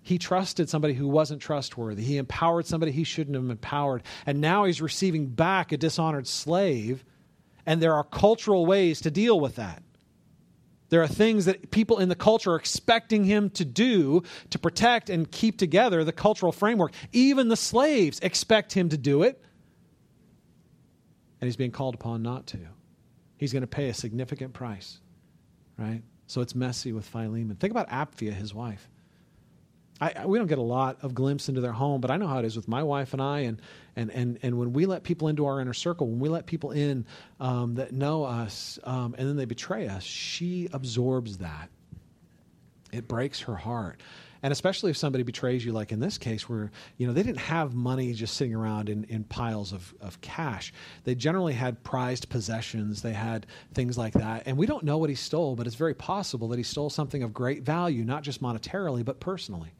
[0.02, 2.04] he trusted somebody who wasn't trustworthy.
[2.04, 4.04] He empowered somebody he shouldn't have empowered.
[4.26, 7.06] And now he's receiving back a dishonored slave.
[7.66, 9.82] And there are cultural ways to deal with that.
[10.94, 15.10] There are things that people in the culture are expecting him to do to protect
[15.10, 16.94] and keep together the cultural framework.
[17.12, 19.44] Even the slaves expect him to do it.
[21.42, 22.60] And he's being called upon not to.
[23.38, 25.00] He's going to pay a significant price,
[25.80, 26.04] right?
[26.28, 27.56] So it's messy with Philemon.
[27.56, 28.88] Think about Apphia, his wife.
[30.04, 32.40] I, we don't get a lot of glimpse into their home, but I know how
[32.40, 33.40] it is with my wife and I.
[33.42, 33.62] And,
[33.96, 36.72] and, and, and when we let people into our inner circle, when we let people
[36.72, 37.06] in
[37.40, 41.70] um, that know us um, and then they betray us, she absorbs that.
[42.92, 44.02] It breaks her heart.
[44.42, 47.40] And especially if somebody betrays you, like in this case, where you know they didn't
[47.40, 50.74] have money just sitting around in, in piles of, of cash.
[51.06, 53.02] They generally had prized possessions.
[53.02, 54.44] They had things like that.
[54.46, 57.24] And we don't know what he stole, but it's very possible that he stole something
[57.24, 59.72] of great value, not just monetarily, but personally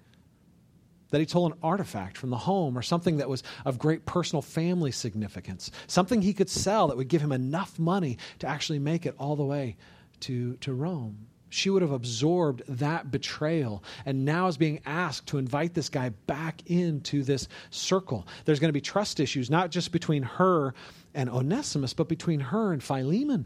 [1.14, 4.42] that he stole an artifact from the home or something that was of great personal
[4.42, 9.06] family significance, something he could sell that would give him enough money to actually make
[9.06, 9.78] it all the way
[10.22, 11.28] to, to Rome.
[11.50, 16.10] She would have absorbed that betrayal and now is being asked to invite this guy
[16.10, 18.26] back into this circle.
[18.46, 20.74] There's going to be trust issues, not just between her
[21.14, 23.46] and Onesimus, but between her and Philemon,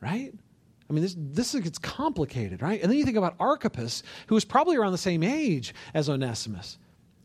[0.00, 0.34] right?
[0.88, 2.80] I mean, this, this gets complicated, right?
[2.80, 6.78] And then you think about Archippus, who was probably around the same age as Onesimus,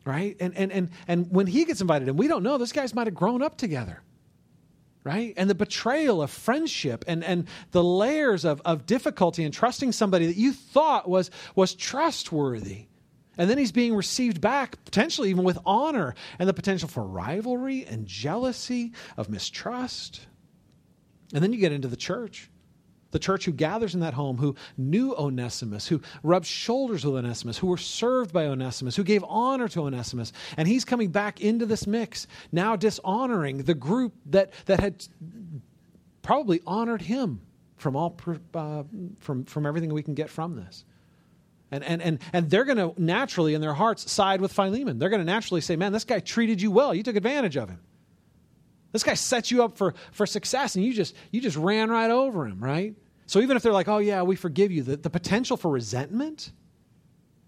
[0.04, 0.36] right?
[0.40, 3.06] And, and, and, and when he gets invited, and we don't know, those guys might
[3.06, 4.02] have grown up together,
[5.04, 5.32] right?
[5.36, 10.26] And the betrayal of friendship and, and the layers of, of difficulty in trusting somebody
[10.26, 12.86] that you thought was, was trustworthy.
[13.38, 17.86] And then he's being received back, potentially even with honor, and the potential for rivalry
[17.86, 20.26] and jealousy, of mistrust.
[21.32, 22.50] And then you get into the church
[23.12, 27.58] the church who gathers in that home, who knew Onesimus, who rubbed shoulders with Onesimus,
[27.58, 30.32] who were served by Onesimus, who gave honor to Onesimus.
[30.56, 35.06] And he's coming back into this mix, now dishonoring the group that, that had
[36.22, 37.42] probably honored him
[37.76, 38.16] from, all,
[38.54, 38.82] uh,
[39.20, 40.84] from, from everything we can get from this.
[41.70, 44.98] And, and, and, and they're going to naturally, in their hearts, side with Philemon.
[44.98, 46.94] They're going to naturally say, Man, this guy treated you well.
[46.94, 47.80] You took advantage of him.
[48.92, 52.10] This guy set you up for, for success, and you just, you just ran right
[52.10, 52.94] over him, right?
[53.26, 56.52] So even if they're like, oh, yeah, we forgive you, the, the potential for resentment,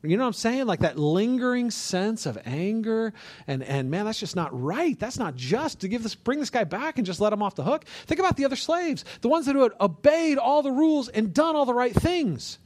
[0.06, 0.66] you know what I'm saying?
[0.66, 3.14] Like that lingering sense of anger,
[3.46, 4.98] and, and man, that's just not right.
[4.98, 7.54] That's not just to give this, bring this guy back and just let him off
[7.54, 7.86] the hook.
[8.06, 11.56] Think about the other slaves, the ones that had obeyed all the rules and done
[11.56, 12.58] all the right things.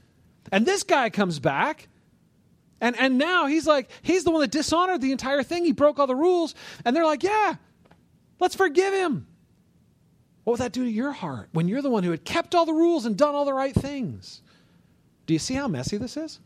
[0.50, 1.88] And this guy comes back,
[2.80, 5.64] and, and now he's like, he's the one that dishonored the entire thing.
[5.64, 7.54] He broke all the rules, and they're like, yeah,
[8.40, 9.27] let's forgive him.
[10.48, 12.64] What would that do to your heart when you're the one who had kept all
[12.64, 14.40] the rules and done all the right things?
[15.26, 16.40] Do you see how messy this is?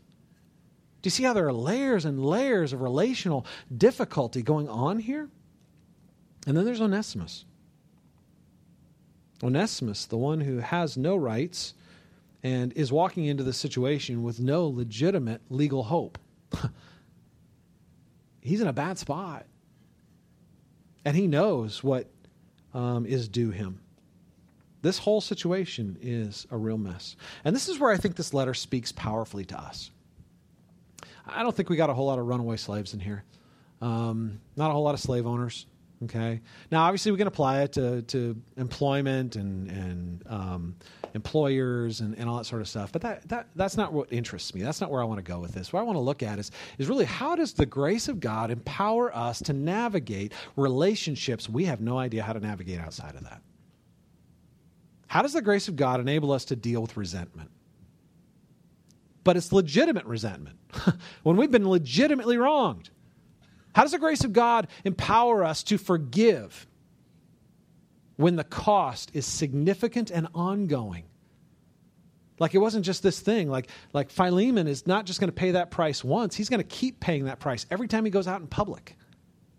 [1.01, 3.45] Do you see how there are layers and layers of relational
[3.77, 5.29] difficulty going on here?
[6.45, 7.45] And then there's Onesimus.
[9.41, 11.73] Onesimus, the one who has no rights
[12.43, 16.17] and is walking into the situation with no legitimate legal hope.
[18.41, 19.45] He's in a bad spot.
[21.05, 22.09] And he knows what
[22.73, 23.79] um, is due him.
[24.83, 27.15] This whole situation is a real mess.
[27.45, 29.89] And this is where I think this letter speaks powerfully to us.
[31.25, 33.23] I don't think we got a whole lot of runaway slaves in here.
[33.81, 35.65] Um, not a whole lot of slave owners.
[36.03, 36.41] Okay.
[36.69, 40.75] Now, obviously, we can apply it to, to employment and, and um,
[41.13, 42.91] employers and, and all that sort of stuff.
[42.91, 44.63] But that, that, that's not what interests me.
[44.63, 45.71] That's not where I want to go with this.
[45.71, 48.51] What I want to look at is, is really how does the grace of God
[48.51, 53.41] empower us to navigate relationships we have no idea how to navigate outside of that?
[55.13, 57.51] How does the grace of God enable us to deal with resentment?
[59.23, 60.57] But it's legitimate resentment
[61.23, 62.89] when we've been legitimately wronged.
[63.75, 66.65] How does the grace of God empower us to forgive
[68.15, 71.03] when the cost is significant and ongoing?
[72.39, 73.51] Like it wasn't just this thing.
[73.51, 76.63] Like, like Philemon is not just going to pay that price once, he's going to
[76.63, 78.97] keep paying that price every time he goes out in public,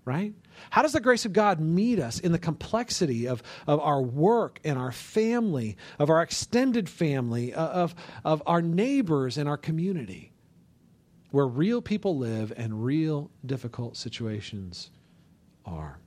[0.04, 0.34] right?
[0.70, 4.60] How does the grace of God meet us in the complexity of, of our work
[4.64, 7.94] and our family, of our extended family, uh, of,
[8.24, 10.34] of our neighbors and our community?
[11.34, 14.92] where real people live and real difficult situations
[15.66, 15.98] are.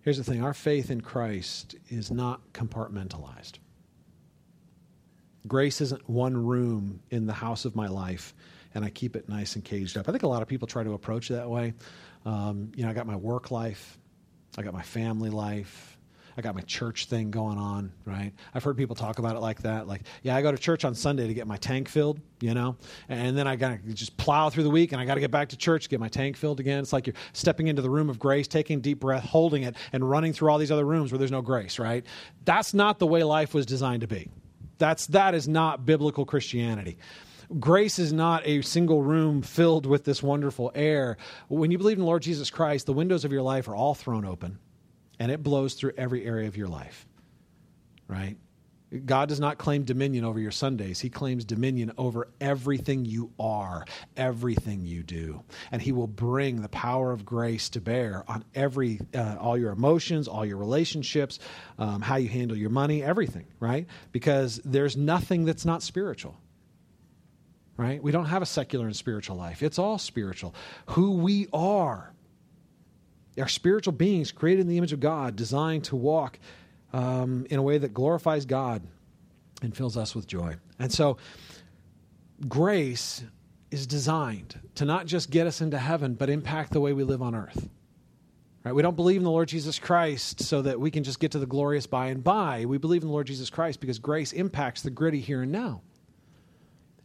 [0.00, 3.58] Here's the thing our faith in Christ is not compartmentalized.
[5.46, 8.34] Grace isn't one room in the house of my life
[8.78, 10.08] and I keep it nice and caged up.
[10.08, 11.74] I think a lot of people try to approach that way.
[12.24, 13.98] Um, you know, I got my work life,
[14.56, 15.98] I got my family life,
[16.36, 18.32] I got my church thing going on, right?
[18.54, 19.88] I've heard people talk about it like that.
[19.88, 22.76] Like, yeah, I go to church on Sunday to get my tank filled, you know,
[23.08, 25.32] and then I got to just plow through the week and I got to get
[25.32, 26.78] back to church get my tank filled again.
[26.78, 30.08] It's like you're stepping into the room of grace, taking deep breath, holding it, and
[30.08, 32.06] running through all these other rooms where there's no grace, right?
[32.44, 34.30] That's not the way life was designed to be.
[34.78, 36.98] That's, that is not biblical Christianity
[37.58, 41.16] grace is not a single room filled with this wonderful air.
[41.48, 43.94] When you believe in the Lord Jesus Christ, the windows of your life are all
[43.94, 44.58] thrown open
[45.18, 47.06] and it blows through every area of your life,
[48.06, 48.36] right?
[49.04, 50.98] God does not claim dominion over your Sundays.
[50.98, 53.84] He claims dominion over everything you are,
[54.16, 55.42] everything you do.
[55.70, 59.72] And He will bring the power of grace to bear on every, uh, all your
[59.72, 61.38] emotions, all your relationships,
[61.78, 63.86] um, how you handle your money, everything, right?
[64.10, 66.38] Because there's nothing that's not spiritual,
[67.78, 68.02] right?
[68.02, 70.54] We don't have a secular and spiritual life, it's all spiritual.
[70.88, 72.12] Who we are
[73.40, 76.38] are spiritual beings created in the image of God, designed to walk
[76.92, 78.82] um, in a way that glorifies God
[79.62, 80.56] and fills us with joy.
[80.78, 81.18] And so,
[82.48, 83.22] grace
[83.70, 87.22] is designed to not just get us into heaven, but impact the way we live
[87.22, 87.68] on earth.
[88.64, 88.74] Right?
[88.74, 91.38] We don't believe in the Lord Jesus Christ so that we can just get to
[91.38, 92.64] the glorious by and by.
[92.64, 95.82] We believe in the Lord Jesus Christ because grace impacts the gritty here and now.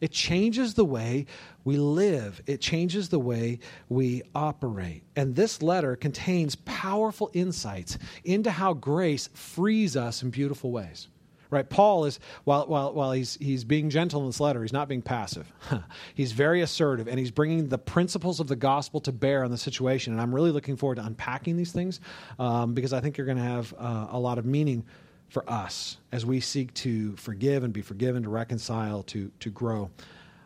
[0.00, 1.26] It changes the way
[1.64, 5.02] we live, it changes the way we operate.
[5.16, 11.08] And this letter contains powerful insights into how grace frees us in beautiful ways.
[11.50, 11.68] Right?
[11.68, 15.02] Paul is, while, while, while he's, he's being gentle in this letter, he's not being
[15.02, 15.52] passive.
[16.14, 19.56] he's very assertive and he's bringing the principles of the gospel to bear on the
[19.56, 20.12] situation.
[20.12, 22.00] And I'm really looking forward to unpacking these things
[22.40, 24.84] um, because I think you're going to have uh, a lot of meaning
[25.34, 29.90] for us as we seek to forgive and be forgiven, to reconcile, to, to grow.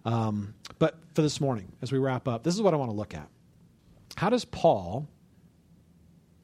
[0.05, 2.97] Um, but for this morning, as we wrap up, this is what I want to
[2.97, 3.29] look at.
[4.17, 5.07] How does Paul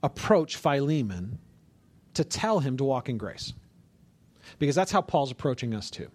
[0.02, 1.38] approach Philemon
[2.12, 3.54] to tell him to walk in grace?
[4.58, 6.10] Because that's how Paul's approaching us too.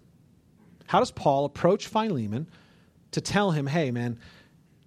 [0.85, 2.47] How does Paul approach Philemon
[3.11, 4.19] to tell him, hey, man,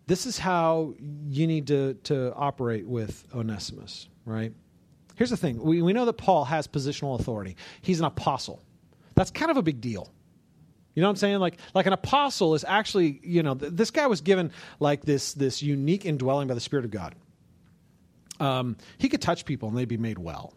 [0.07, 0.95] this is how
[1.29, 4.53] you need to, to operate with Onesimus, right?
[5.23, 8.61] Here's the thing we, we know that Paul has positional authority, he's an apostle.
[9.15, 10.13] That's kind of a big deal.
[10.97, 11.39] You know what I'm saying?
[11.39, 14.51] Like, like an apostle is actually, you know, th- this guy was given
[14.81, 17.15] like this, this unique indwelling by the Spirit of God.
[18.41, 20.55] Um, he could touch people and they'd be made well,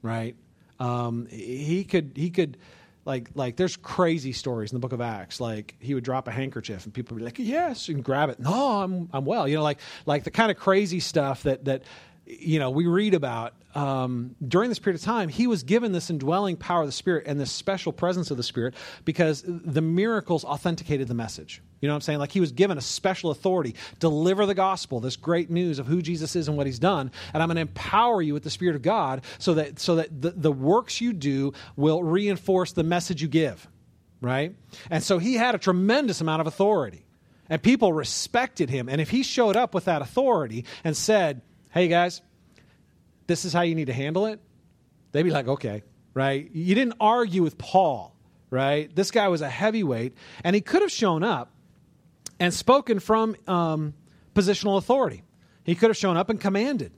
[0.00, 0.36] right?
[0.80, 2.56] Um, he could, he could,
[3.04, 5.38] like, like there's crazy stories in the book of Acts.
[5.38, 8.40] Like he would drop a handkerchief and people would be like, yes, and grab it.
[8.40, 9.46] No, I'm, I'm well.
[9.46, 11.82] You know, like, like the kind of crazy stuff that, that,
[12.26, 16.10] you know, we read about um, during this period of time, he was given this
[16.10, 18.74] indwelling power of the Spirit and this special presence of the Spirit
[19.04, 21.62] because the miracles authenticated the message.
[21.80, 22.18] You know what I'm saying?
[22.18, 26.00] Like he was given a special authority, deliver the gospel, this great news of who
[26.00, 28.76] Jesus is and what he's done, and I'm going to empower you with the Spirit
[28.76, 33.20] of God so that so that the, the works you do will reinforce the message
[33.20, 33.68] you give,
[34.22, 34.54] right?
[34.90, 37.04] And so he had a tremendous amount of authority,
[37.50, 38.88] and people respected him.
[38.88, 41.42] And if he showed up with that authority and said,
[41.76, 42.22] hey guys,
[43.26, 44.40] this is how you need to handle it,
[45.12, 45.82] they'd be like, okay,
[46.14, 46.50] right?
[46.54, 48.16] You didn't argue with Paul,
[48.48, 48.96] right?
[48.96, 51.50] This guy was a heavyweight, and he could have shown up
[52.40, 53.92] and spoken from um,
[54.34, 55.22] positional authority.
[55.64, 56.92] He could have shown up and commanded.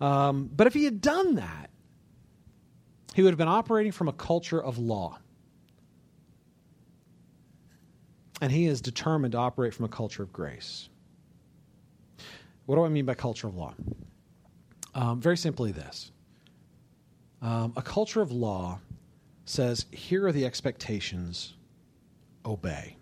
[0.00, 1.68] Um, but if he had done that,
[3.14, 5.18] he would have been operating from a culture of law.
[8.40, 10.87] And he is determined to operate from a culture of grace.
[12.68, 13.72] What do I mean by culture of law?
[14.94, 16.12] Um, very simply, this
[17.40, 18.80] um, a culture of law
[19.46, 21.54] says, here are the expectations,
[22.44, 22.98] obey.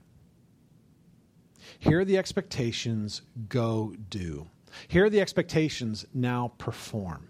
[1.80, 4.46] Here are the expectations, go do.
[4.86, 7.26] Here are the expectations, now perform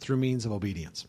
[0.00, 1.06] through means of obedience.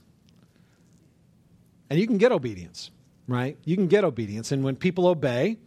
[1.89, 2.91] And you can get obedience,
[3.27, 3.57] right?
[3.65, 4.51] You can get obedience.
[4.51, 5.57] And when people obey,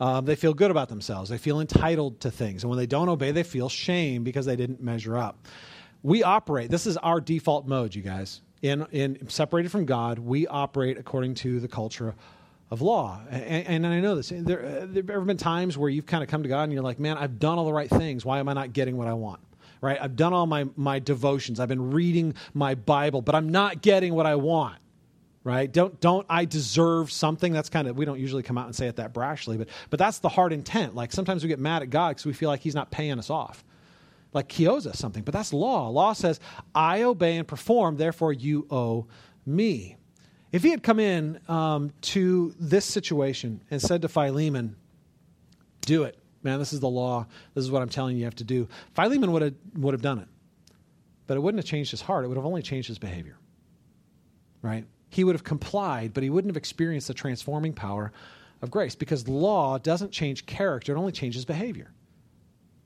[0.00, 1.30] um, they feel good about themselves.
[1.30, 2.62] They feel entitled to things.
[2.62, 5.46] And when they don't obey, they feel shame because they didn't measure up.
[6.02, 8.42] We operate, this is our default mode, you guys.
[8.62, 12.14] In, in separated from God, we operate according to the culture
[12.70, 13.20] of law.
[13.30, 14.32] And, and I know this.
[14.34, 16.82] There, uh, there have been times where you've kind of come to God and you're
[16.82, 18.24] like, man, I've done all the right things.
[18.24, 19.40] Why am I not getting what I want?
[19.80, 19.98] Right?
[20.00, 21.60] I've done all my, my devotions.
[21.60, 24.78] I've been reading my Bible, but I'm not getting what I want.
[25.46, 25.70] Right?
[25.70, 27.52] Don't don't I deserve something?
[27.52, 29.98] That's kind of we don't usually come out and say it that brashly, but but
[30.00, 30.96] that's the hard intent.
[30.96, 33.30] Like sometimes we get mad at God because we feel like He's not paying us
[33.30, 33.64] off
[34.36, 35.22] like he owes us something.
[35.22, 35.88] But that's law.
[35.88, 36.38] Law says,
[36.74, 39.06] I obey and perform, therefore you owe
[39.46, 39.96] me.
[40.52, 44.76] If he had come in um, to this situation and said to Philemon,
[45.80, 48.36] Do it, man, this is the law, this is what I'm telling you you have
[48.36, 50.28] to do, Philemon would have, would have done it.
[51.26, 53.38] But it wouldn't have changed his heart, it would have only changed his behavior.
[54.60, 54.84] Right?
[55.08, 58.12] He would have complied, but he wouldn't have experienced the transforming power
[58.62, 61.92] of grace because law doesn't change character, it only changes behavior.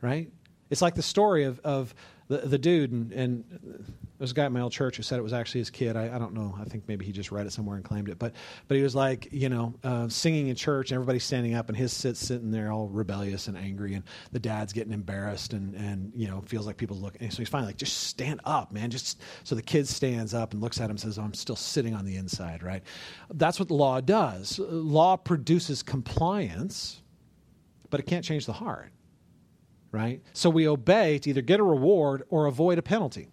[0.00, 0.30] Right?
[0.70, 1.94] It's like the story of, of
[2.28, 5.22] the, the dude, and, and there's a guy at my old church who said it
[5.22, 5.96] was actually his kid.
[5.96, 6.54] I, I, don't know.
[6.60, 8.18] I think maybe he just read it somewhere and claimed it.
[8.18, 8.34] But
[8.68, 11.76] but he was like, you know, uh, singing in church, and everybody's standing up, and
[11.76, 16.12] his sits sitting there all rebellious and angry, and the dad's getting embarrassed, and and
[16.14, 17.22] you know feels like people's looking.
[17.22, 18.90] And so he's finally like, just stand up, man.
[18.90, 21.56] Just so the kid stands up and looks at him and says, oh, I'm still
[21.56, 22.82] sitting on the inside, right?
[23.32, 24.58] That's what the law does.
[24.58, 27.00] Law produces compliance,
[27.88, 28.92] but it can't change the heart
[29.92, 30.22] right?
[30.34, 33.26] So we obey to either get a reward or avoid a penalty,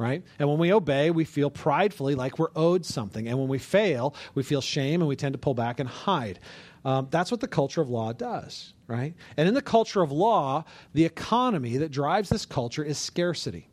[0.00, 0.22] right?
[0.38, 3.28] And when we obey, we feel pridefully like we're owed something.
[3.28, 6.38] And when we fail, we feel shame and we tend to pull back and hide.
[6.86, 9.12] Um, that's what the culture of law does, right?
[9.36, 13.68] And in the culture of law, the economy that drives this culture is scarcity.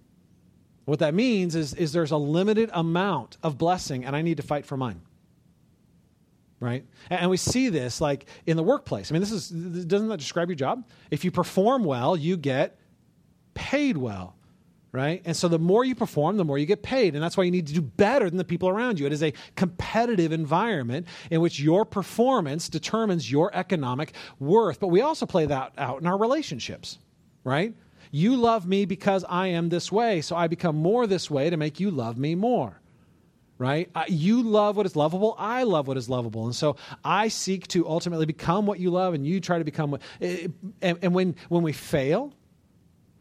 [0.84, 4.43] What that means is, is there's a limited amount of blessing, and I need to
[4.43, 5.01] fight for mine
[6.59, 6.84] right?
[7.11, 9.11] And we see this like in the workplace.
[9.11, 10.88] I mean, this is doesn't that describe your job?
[11.11, 12.80] If you perform well, you get
[13.53, 14.36] paid well,
[14.97, 15.21] right?
[15.25, 17.51] And so the more you perform, the more you get paid, and that's why you
[17.51, 19.05] need to do better than the people around you.
[19.05, 24.79] It is a competitive environment in which your performance determines your economic worth.
[24.79, 26.97] But we also play that out in our relationships,
[27.43, 27.75] right?
[28.09, 31.57] You love me because I am this way, so I become more this way to
[31.57, 32.81] make you love me more
[33.59, 33.89] right?
[34.07, 35.33] you love what is lovable.
[35.35, 36.45] I love what is lovable.
[36.45, 39.89] And so I seek to ultimately become what you love, and you try to become
[39.89, 40.03] what.
[40.21, 40.47] Eh,
[40.79, 42.33] and, and when, when we fail,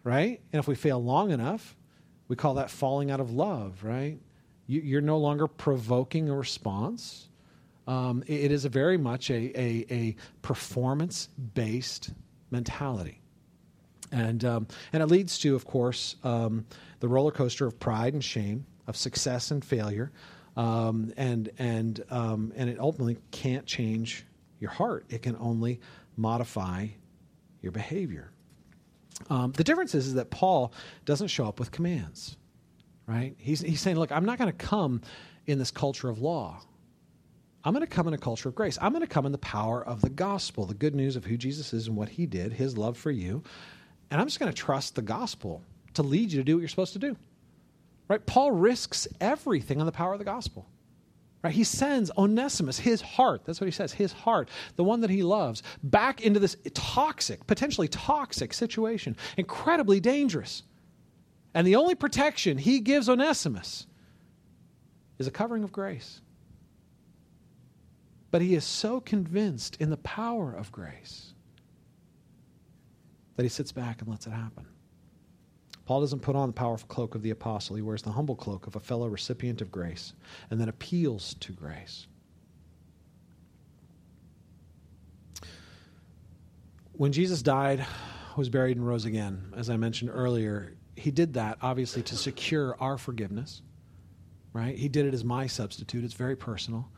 [0.06, 0.40] right?
[0.52, 1.74] And if we fail long enough,
[2.28, 4.20] we call that falling out of love, right?
[4.68, 7.28] You, are no longer provoking a response.
[7.88, 12.10] Um, it is a very much a, a, a performance based
[12.52, 13.20] mentality.
[14.12, 16.66] And, um, and it leads to, of course, um,
[17.00, 20.12] the roller coaster of pride and shame of success and failure,
[20.56, 24.24] um, and and um, and it ultimately can't change
[24.60, 25.04] your heart.
[25.08, 25.80] It can only
[26.16, 26.86] modify
[27.60, 28.30] your behavior.
[29.30, 30.72] Um, the difference is, is that Paul
[31.04, 32.36] doesn't show up with commands,
[33.06, 33.34] right?
[33.38, 35.00] He's he's saying, look, I'm not going to come
[35.46, 36.60] in this culture of law.
[37.64, 38.78] I'm going to come in a culture of grace.
[38.80, 41.36] I'm going to come in the power of the gospel, the good news of who
[41.36, 43.42] Jesus is and what he did, his love for you.
[44.10, 45.62] And I'm just going to trust the gospel
[45.94, 47.16] to lead you to do what you're supposed to do.
[48.08, 48.24] Right?
[48.24, 50.68] Paul risks everything on the power of the gospel.
[51.46, 51.54] Right?
[51.54, 55.22] He sends Onesimus, his heart, that's what he says, his heart, the one that he
[55.22, 60.64] loves, back into this toxic, potentially toxic situation, incredibly dangerous.
[61.54, 63.86] And the only protection he gives Onesimus
[65.20, 66.20] is a covering of grace.
[68.32, 71.32] But he is so convinced in the power of grace
[73.36, 74.66] that he sits back and lets it happen.
[75.86, 77.76] Paul doesn't put on the powerful cloak of the apostle.
[77.76, 80.12] He wears the humble cloak of a fellow recipient of grace
[80.50, 82.08] and then appeals to grace.
[86.92, 87.86] When Jesus died,
[88.36, 92.76] was buried, and rose again, as I mentioned earlier, he did that obviously to secure
[92.80, 93.62] our forgiveness,
[94.52, 94.76] right?
[94.76, 96.04] He did it as my substitute.
[96.04, 96.88] It's very personal.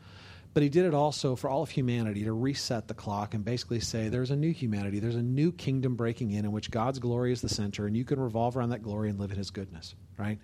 [0.53, 3.79] But he did it also for all of humanity to reset the clock and basically
[3.79, 7.31] say there's a new humanity, there's a new kingdom breaking in in which God's glory
[7.31, 9.93] is the center, and you can revolve around that glory and live in his goodness,
[10.17, 10.39] right?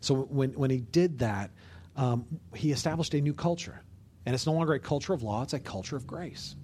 [0.00, 1.50] So when, when he did that,
[1.96, 2.24] um,
[2.54, 3.82] he established a new culture.
[4.24, 6.54] And it's no longer a culture of law, it's a culture of grace.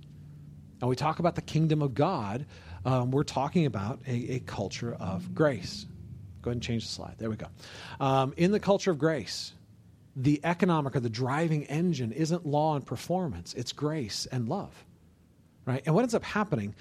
[0.81, 2.47] And we talk about the kingdom of God.
[2.85, 5.87] um, we're talking about a, a, culture of grace.
[6.43, 7.17] Go ahead and change the slide.
[7.19, 7.49] There we go.
[7.99, 9.53] Um, in the culture of grace,
[10.19, 14.85] the economic or the driving engine isn't law and performance, it's grace and love.
[15.65, 15.83] Right?
[15.87, 16.75] And what ends up happening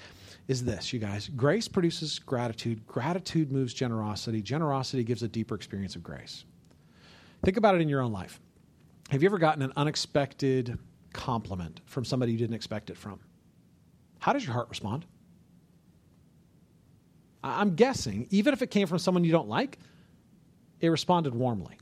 [0.47, 5.95] is this, you guys grace produces gratitude, gratitude moves generosity, generosity gives a deeper experience
[5.95, 6.45] of grace.
[7.43, 8.39] Think about it in your own life.
[9.09, 10.77] Have you ever gotten an unexpected
[11.13, 13.19] compliment from somebody you didn't expect it from?
[14.19, 15.05] How does your heart respond?
[17.43, 19.77] I'm guessing, even if it came from someone you don't like,
[20.79, 21.77] it responded warmly.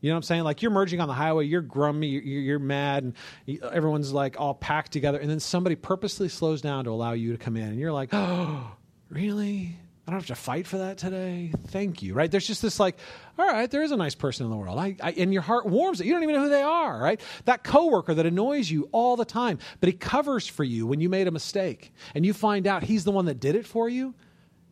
[0.00, 0.42] You know what I'm saying?
[0.44, 4.54] Like you're merging on the highway, you're grummy, you're, you're mad, and everyone's like all
[4.54, 7.78] packed together, and then somebody purposely slows down to allow you to come in, and
[7.78, 8.70] you're like, oh,
[9.10, 9.76] really?
[10.06, 11.52] I don't have to fight for that today.
[11.68, 12.14] Thank you.
[12.14, 12.28] Right?
[12.28, 12.98] There's just this like,
[13.38, 14.76] all right, there is a nice person in the world.
[14.76, 16.06] I, I, and your heart warms it.
[16.06, 17.20] You don't even know who they are, right?
[17.44, 21.08] That coworker that annoys you all the time, but he covers for you when you
[21.08, 24.14] made a mistake, and you find out he's the one that did it for you.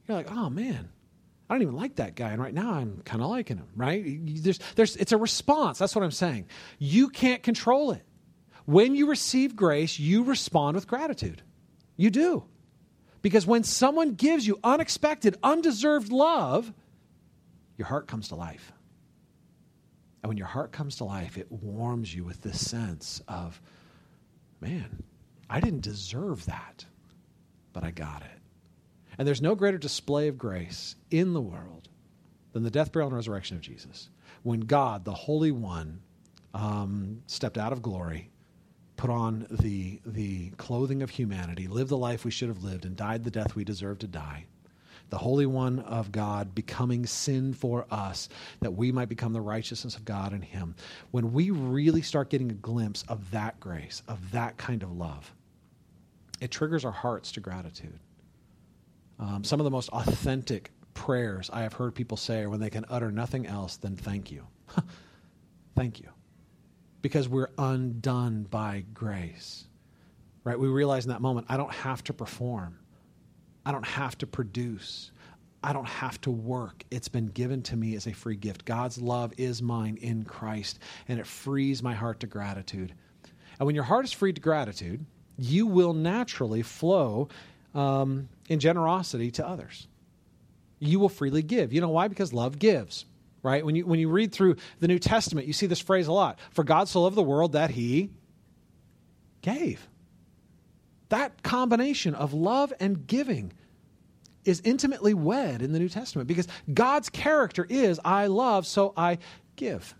[0.09, 0.89] You're like, oh man,
[1.49, 4.05] I don't even like that guy, and right now I'm kind of liking him, right?
[4.43, 5.79] There's, there's, it's a response.
[5.79, 6.47] That's what I'm saying.
[6.79, 8.03] You can't control it.
[8.67, 11.43] When you receive grace, you respond with gratitude.
[11.97, 12.45] You do.
[13.23, 16.73] Because when someone gives you unexpected, undeserved love,
[17.79, 18.73] your heart comes to life.
[20.23, 23.61] And when your heart comes to life, it warms you with this sense of,
[24.61, 25.03] man,
[25.49, 26.85] I didn't deserve that,
[27.73, 28.38] but I got it.
[29.19, 31.89] And there's no greater display of grace in the world
[32.53, 34.09] than the death, burial, and resurrection of Jesus.
[34.45, 36.01] When God, the Holy One,
[36.55, 38.31] um, stepped out of glory,
[38.97, 42.97] put on the, the clothing of humanity, lived the life we should have lived, and
[42.97, 44.47] died the death we deserved to die.
[45.11, 48.29] The Holy One of God becoming sin for us,
[48.61, 50.77] that we might become the righteousness of God in Him.
[51.11, 55.35] When we really start getting a glimpse of that grace, of that kind of love,
[56.41, 57.99] it triggers our hearts to gratitude.
[59.19, 62.71] Um, some of the most authentic prayers I have heard people say are when they
[62.71, 64.47] can utter nothing else than thank you.
[65.77, 66.09] thank you.
[67.03, 69.67] Because we're undone by grace.
[70.45, 70.59] Right?
[70.59, 72.79] We realize in that moment, I don't have to perform.
[73.65, 75.11] I don't have to produce.
[75.63, 76.85] I don't have to work.
[76.91, 78.65] It's been given to me as a free gift.
[78.65, 82.95] God's love is mine in Christ, and it frees my heart to gratitude.
[83.59, 85.05] And when your heart is free to gratitude,
[85.37, 87.29] you will naturally flow
[87.75, 89.87] um, in generosity to others.
[90.81, 91.73] You will freely give.
[91.73, 92.09] You know why?
[92.09, 93.05] Because love gives,
[93.43, 93.65] right?
[93.65, 96.39] When you, when you read through the New Testament, you see this phrase a lot
[96.51, 98.11] For God so loved the world that he
[99.43, 99.87] gave.
[101.11, 103.53] That combination of love and giving
[104.45, 109.19] is intimately wed in the New Testament because God's character is I love, so I
[109.57, 109.95] give.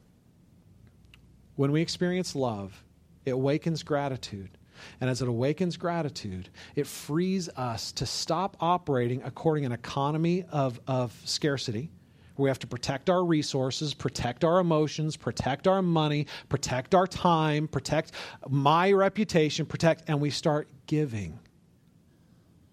[1.57, 2.83] When we experience love,
[3.25, 4.58] it awakens gratitude.
[5.01, 10.81] And as it awakens gratitude, it frees us to stop operating according an economy of,
[10.87, 11.91] of scarcity.
[12.37, 17.67] We have to protect our resources, protect our emotions, protect our money, protect our time,
[17.67, 18.13] protect
[18.49, 21.41] my reputation, protect, and we start giving.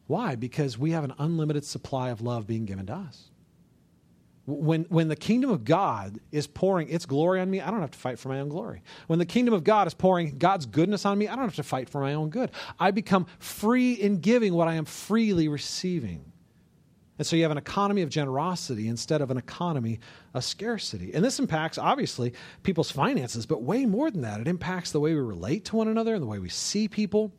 [0.08, 0.36] Why?
[0.36, 3.32] Because we have an unlimited supply of love being given to us.
[4.48, 7.92] When, when the kingdom of God is pouring its glory on me, I don't have
[7.92, 8.84] to fight for my own glory.
[9.08, 11.64] When the kingdom of God is pouring God's goodness on me, I don't have to
[11.64, 12.52] fight for my own good.
[12.80, 16.32] I become free in giving what I am freely receiving.
[17.18, 20.00] And so you have an economy of generosity instead of an economy
[20.34, 21.14] of scarcity.
[21.14, 24.42] And this impacts, obviously, people's finances, but way more than that.
[24.42, 27.32] It impacts the way we relate to one another and the way we see people.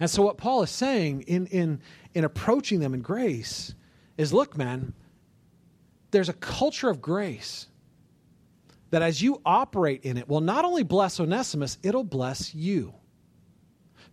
[0.00, 1.80] And so, what Paul is saying in, in,
[2.14, 3.74] in approaching them in grace
[4.16, 4.94] is look, man,
[6.12, 7.66] there's a culture of grace
[8.90, 12.94] that as you operate in it will not only bless Onesimus, it'll bless you.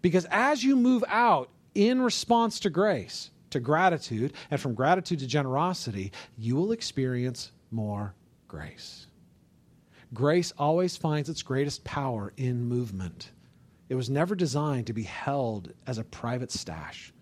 [0.02, 5.28] Because as you move out in response to grace, to gratitude, and from gratitude to
[5.28, 8.16] generosity, you will experience more
[8.48, 9.08] grace.
[10.14, 13.32] Grace always finds its greatest power in movement.
[13.90, 17.14] It was never designed to be held as a private stash.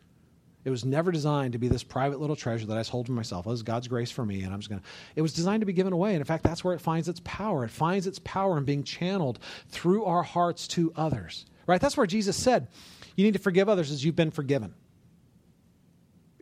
[0.68, 3.46] It was never designed to be this private little treasure that I hold for myself.
[3.46, 4.88] This is God's grace for me, and I'm just going to.
[5.16, 6.10] It was designed to be given away.
[6.10, 7.64] And in fact, that's where it finds its power.
[7.64, 9.40] It finds its power in being channeled
[9.70, 11.46] through our hearts to others.
[11.68, 11.80] Right?
[11.80, 12.68] That's where Jesus said,
[13.16, 14.74] You need to forgive others as you've been forgiven.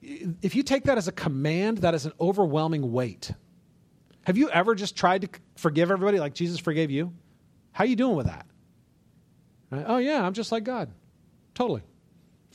[0.02, 3.32] If you take that as a command, that is an overwhelming weight.
[4.26, 7.14] Have you ever just tried to forgive everybody like Jesus forgave you?
[7.74, 8.48] How are you doing with that?
[9.70, 9.86] Right?
[9.88, 10.90] Oh, yeah, I'm just like God.
[11.54, 11.84] Totally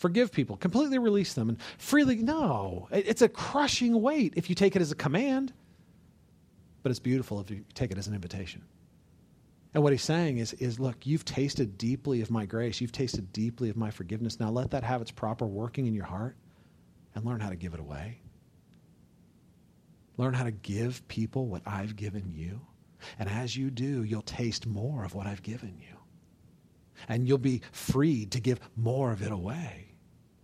[0.01, 2.17] forgive people, completely release them, and freely.
[2.17, 5.53] No, it's a crushing weight if you take it as a command,
[6.83, 8.63] but it's beautiful if you take it as an invitation.
[9.75, 12.81] And what he's saying is, is look, you've tasted deeply of my grace.
[12.81, 14.41] You've tasted deeply of my forgiveness.
[14.41, 16.37] Now let that have its proper working in your heart.
[17.15, 18.21] and learn how to give it away.
[20.17, 22.61] Learn how to give people what I've given you.
[23.19, 25.97] And as you do, you'll taste more of what I've given you.
[27.09, 29.90] And you'll be freed to give more of it away.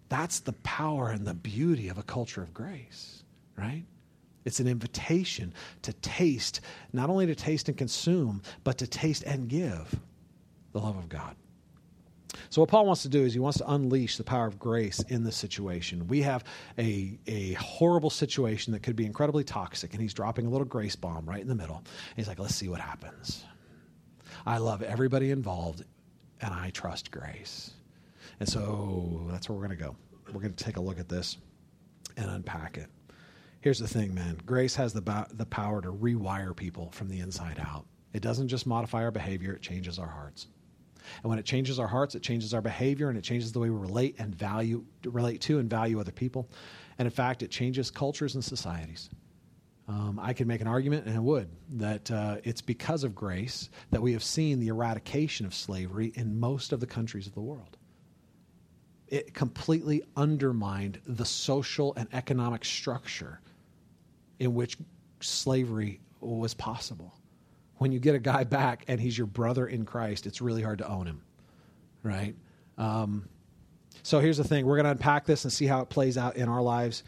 [0.08, 3.24] That's the power and the beauty of a culture of grace,
[3.56, 3.84] right?
[4.44, 5.52] It's an invitation
[5.82, 6.60] to taste,
[6.92, 9.98] not only to taste and consume, but to taste and give
[10.72, 11.34] the love of God.
[12.50, 15.00] So, what Paul wants to do is he wants to unleash the power of grace
[15.08, 16.06] in this situation.
[16.06, 16.44] We have
[16.78, 20.96] a, a horrible situation that could be incredibly toxic, and he's dropping a little grace
[20.96, 21.82] bomb right in the middle.
[22.14, 23.44] He's like, let's see what happens.
[24.44, 25.84] I love everybody involved,
[26.40, 27.72] and I trust grace.
[28.40, 29.96] And so that's where we're going to go.
[30.32, 31.38] We're going to take a look at this
[32.16, 32.88] and unpack it.
[33.60, 37.58] Here's the thing, man grace has the, the power to rewire people from the inside
[37.58, 37.86] out.
[38.12, 40.46] It doesn't just modify our behavior, it changes our hearts.
[41.22, 43.70] And when it changes our hearts, it changes our behavior and it changes the way
[43.70, 46.48] we relate and value relate to and value other people.
[46.98, 49.10] And in fact, it changes cultures and societies.
[49.88, 53.70] Um, I could make an argument, and I would, that uh, it's because of grace
[53.92, 57.40] that we have seen the eradication of slavery in most of the countries of the
[57.40, 57.75] world
[59.08, 63.40] it completely undermined the social and economic structure
[64.38, 64.76] in which
[65.20, 67.14] slavery was possible.
[67.76, 70.78] When you get a guy back and he's your brother in Christ, it's really hard
[70.78, 71.22] to own him,
[72.02, 72.34] right?
[72.78, 73.28] Um,
[74.02, 76.36] so here's the thing: we're going to unpack this and see how it plays out
[76.36, 77.04] in our lives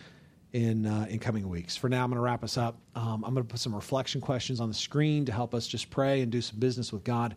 [0.53, 1.77] in uh, in coming weeks.
[1.77, 2.79] For now, I'm going to wrap us up.
[2.95, 5.91] Um, I'm going to put some reflection questions on the screen to help us just
[5.91, 7.35] pray and do some business with God.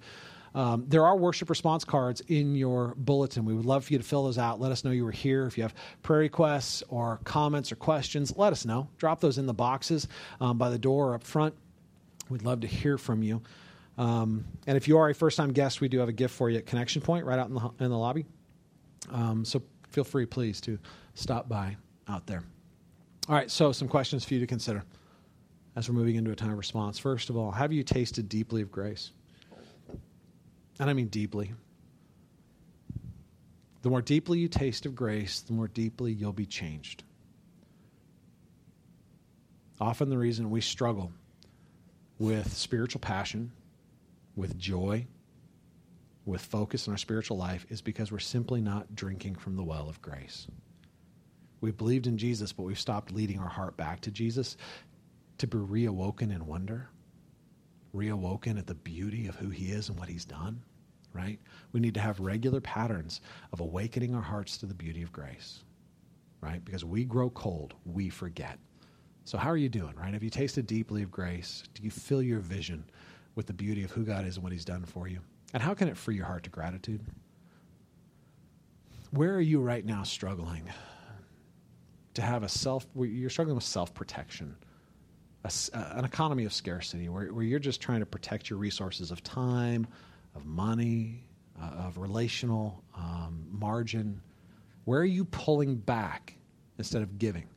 [0.53, 3.45] Um, there are worship response cards in your bulletin.
[3.45, 4.59] We would love for you to fill those out.
[4.59, 5.45] Let us know you were here.
[5.45, 5.73] If you have
[6.03, 8.89] prayer requests or comments or questions, let us know.
[8.97, 10.07] Drop those in the boxes
[10.41, 11.55] um, by the door or up front.
[12.29, 13.41] We'd love to hear from you.
[13.97, 16.49] Um, and if you are a first time guest, we do have a gift for
[16.49, 18.25] you at Connection Point right out in the, in the lobby.
[19.09, 20.79] Um, so feel free, please, to
[21.13, 21.77] stop by
[22.07, 22.43] out there.
[23.29, 24.83] All right, so some questions for you to consider
[25.75, 26.99] as we're moving into a time of response.
[26.99, 29.11] First of all, have you tasted deeply of grace?
[30.81, 31.53] And I mean deeply.
[33.83, 37.03] The more deeply you taste of grace, the more deeply you'll be changed.
[39.79, 41.11] Often, the reason we struggle
[42.17, 43.51] with spiritual passion,
[44.35, 45.05] with joy,
[46.25, 49.87] with focus in our spiritual life is because we're simply not drinking from the well
[49.87, 50.47] of grace.
[51.61, 54.57] We've believed in Jesus, but we've stopped leading our heart back to Jesus
[55.37, 56.89] to be reawoken in wonder,
[57.95, 60.63] reawoken at the beauty of who he is and what he's done
[61.13, 61.39] right?
[61.71, 63.21] We need to have regular patterns
[63.53, 65.63] of awakening our hearts to the beauty of grace,
[66.41, 66.63] right?
[66.63, 68.59] Because we grow cold, we forget.
[69.23, 70.13] So, how are you doing, right?
[70.13, 71.63] Have you tasted deeply of grace?
[71.73, 72.83] Do you fill your vision
[73.35, 75.19] with the beauty of who God is and what He's done for you?
[75.53, 77.01] And how can it free your heart to gratitude?
[79.11, 80.63] Where are you right now struggling
[82.13, 84.55] to have a self, you're struggling with self protection?
[85.73, 89.87] an economy of scarcity where, where you're just trying to protect your resources of time,
[90.35, 91.23] of money,
[91.61, 94.21] uh, of relational um, margin?
[94.85, 96.35] Where are you pulling back
[96.77, 97.47] instead of giving?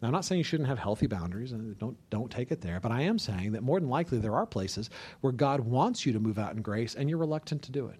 [0.00, 2.80] Now, I'm not saying you shouldn't have healthy boundaries, and don't don't take it there.
[2.80, 6.12] But I am saying that more than likely there are places where God wants you
[6.12, 7.98] to move out in grace, and you're reluctant to do it.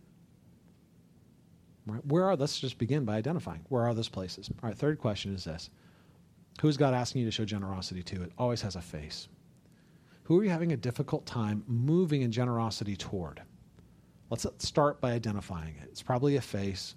[1.87, 2.05] Right?
[2.05, 2.37] Where are?
[2.37, 4.51] Let's just begin by identifying where are those places.
[4.63, 4.77] All right.
[4.77, 5.71] Third question is this:
[6.61, 8.23] Who is God asking you to show generosity to?
[8.23, 9.29] It always has a face.
[10.25, 13.41] Who are you having a difficult time moving in generosity toward?
[14.31, 15.89] Let's start by identifying it.
[15.91, 16.95] It's probably a face,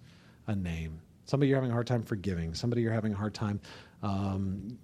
[0.48, 1.02] a name.
[1.26, 2.56] Somebody you're having a hard time forgiving.
[2.56, 3.60] Somebody you're having a hard time
[4.02, 4.78] um,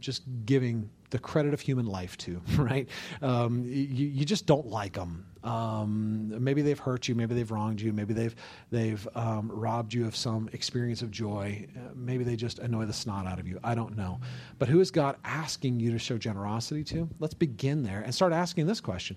[0.00, 2.88] just giving the credit of human life to, right?
[3.22, 5.26] Um, you, you, just don't like them.
[5.42, 7.14] Um, maybe they've hurt you.
[7.14, 7.92] Maybe they've wronged you.
[7.92, 8.34] Maybe they've
[8.70, 11.66] they've um, robbed you of some experience of joy.
[11.76, 13.58] Uh, maybe they just annoy the snot out of you.
[13.64, 14.20] I don't know.
[14.58, 17.08] But who is God asking you to show generosity to?
[17.18, 19.16] Let's begin there and start asking this question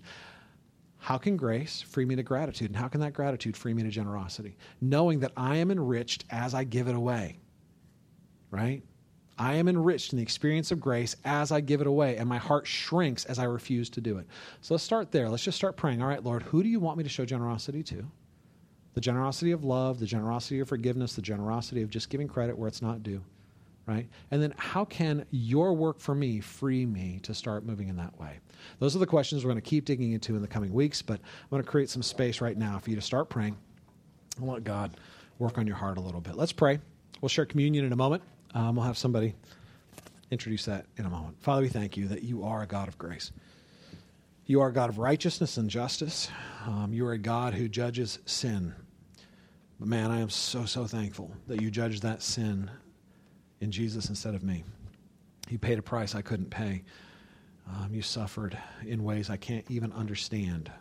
[1.02, 2.70] how can grace free me to gratitude?
[2.70, 4.56] And how can that gratitude free me to generosity?
[4.82, 7.40] Knowing that I am enriched as I give it away,
[8.52, 8.84] right?
[9.36, 12.38] I am enriched in the experience of grace as I give it away, and my
[12.38, 14.28] heart shrinks as I refuse to do it.
[14.62, 15.28] So let's start there.
[15.28, 16.04] Let's just start praying.
[16.04, 18.06] All right, Lord, who do you want me to show generosity to?
[18.94, 22.68] The generosity of love, the generosity of forgiveness, the generosity of just giving credit where
[22.68, 23.24] it's not due
[23.86, 24.08] right?
[24.30, 28.20] And then how can your work for me free me to start moving in that
[28.20, 28.40] way?
[28.80, 31.20] Those are the questions we're going to keep digging into in the coming weeks, but
[31.20, 33.58] I'm going to create some space right now for you to start praying
[34.38, 34.98] and let God
[35.40, 36.36] work on your heart a little bit.
[36.36, 36.80] Let's pray.
[37.20, 38.24] We'll share communion in a moment.
[38.54, 39.34] Um, we'll have somebody
[40.30, 41.42] introduce that in a moment.
[41.42, 43.32] Father, we thank you that you are a God of grace.
[44.46, 46.30] You are a God of righteousness and justice.
[46.66, 48.74] Um, you are a God who judges sin.
[49.80, 52.70] But man, I am so, so thankful that you judge that sin
[53.62, 54.64] in Jesus instead of me.
[55.50, 56.84] You paid a price I couldn't pay.
[57.68, 60.72] Um, you suffered in ways I can't even understand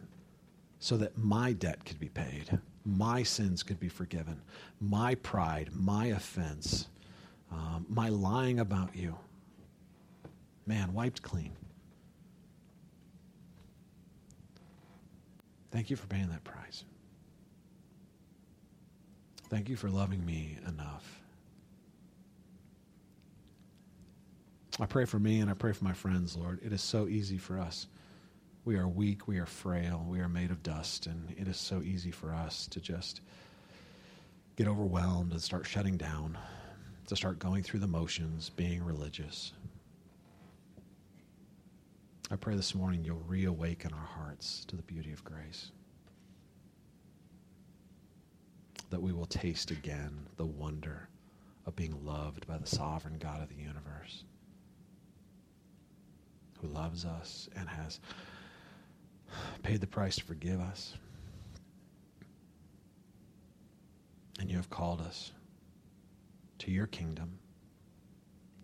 [0.80, 4.40] so that my debt could be paid, my sins could be forgiven,
[4.80, 6.88] my pride, my offense,
[7.52, 9.16] um, my lying about you.
[10.66, 11.52] Man, wiped clean.
[15.70, 16.84] Thank you for paying that price.
[19.50, 21.19] Thank you for loving me enough.
[24.80, 26.58] I pray for me and I pray for my friends, Lord.
[26.64, 27.86] It is so easy for us.
[28.64, 31.82] We are weak, we are frail, we are made of dust, and it is so
[31.82, 33.20] easy for us to just
[34.56, 36.38] get overwhelmed and start shutting down,
[37.08, 39.52] to start going through the motions, being religious.
[42.30, 45.72] I pray this morning you'll reawaken our hearts to the beauty of grace.
[48.88, 51.08] That we will taste again the wonder
[51.66, 54.24] of being loved by the sovereign God of the universe,
[56.60, 58.00] who loves us and has
[59.62, 60.94] paid the price to forgive us.
[64.38, 65.32] And you have called us
[66.58, 67.38] to your kingdom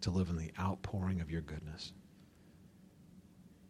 [0.01, 1.93] to live in the outpouring of your goodness.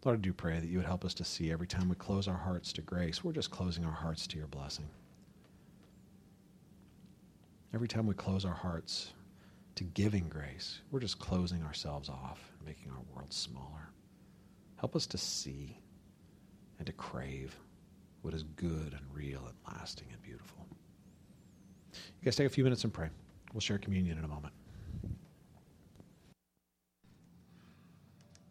[0.04, 2.28] Lord, I do pray that you would help us to see every time we close
[2.28, 4.88] our hearts to grace, we're just closing our hearts to your blessing.
[7.74, 9.12] Every time we close our hearts
[9.74, 13.90] to giving grace, we're just closing ourselves off making our world smaller.
[14.76, 15.78] Help us to see
[16.78, 17.56] and to crave
[18.22, 20.66] what is good and real and lasting and beautiful.
[21.92, 23.08] You guys take a few minutes and pray.
[23.52, 24.52] We'll share communion in a moment.